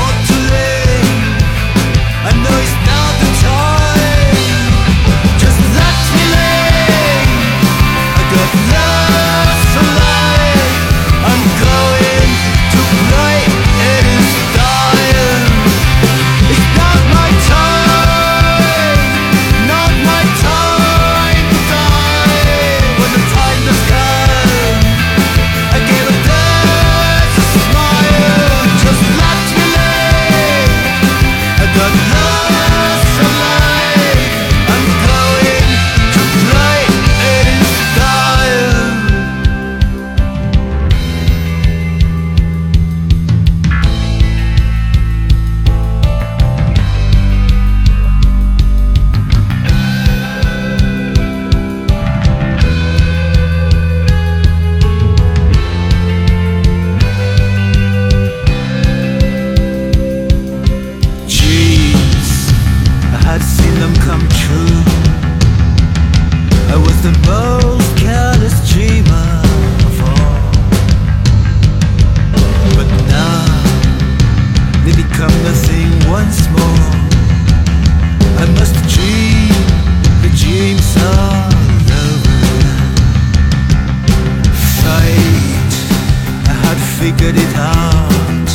[87.04, 88.49] figured it out.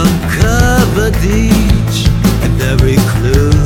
[0.00, 2.06] Uncovered each
[2.44, 3.57] and every clue.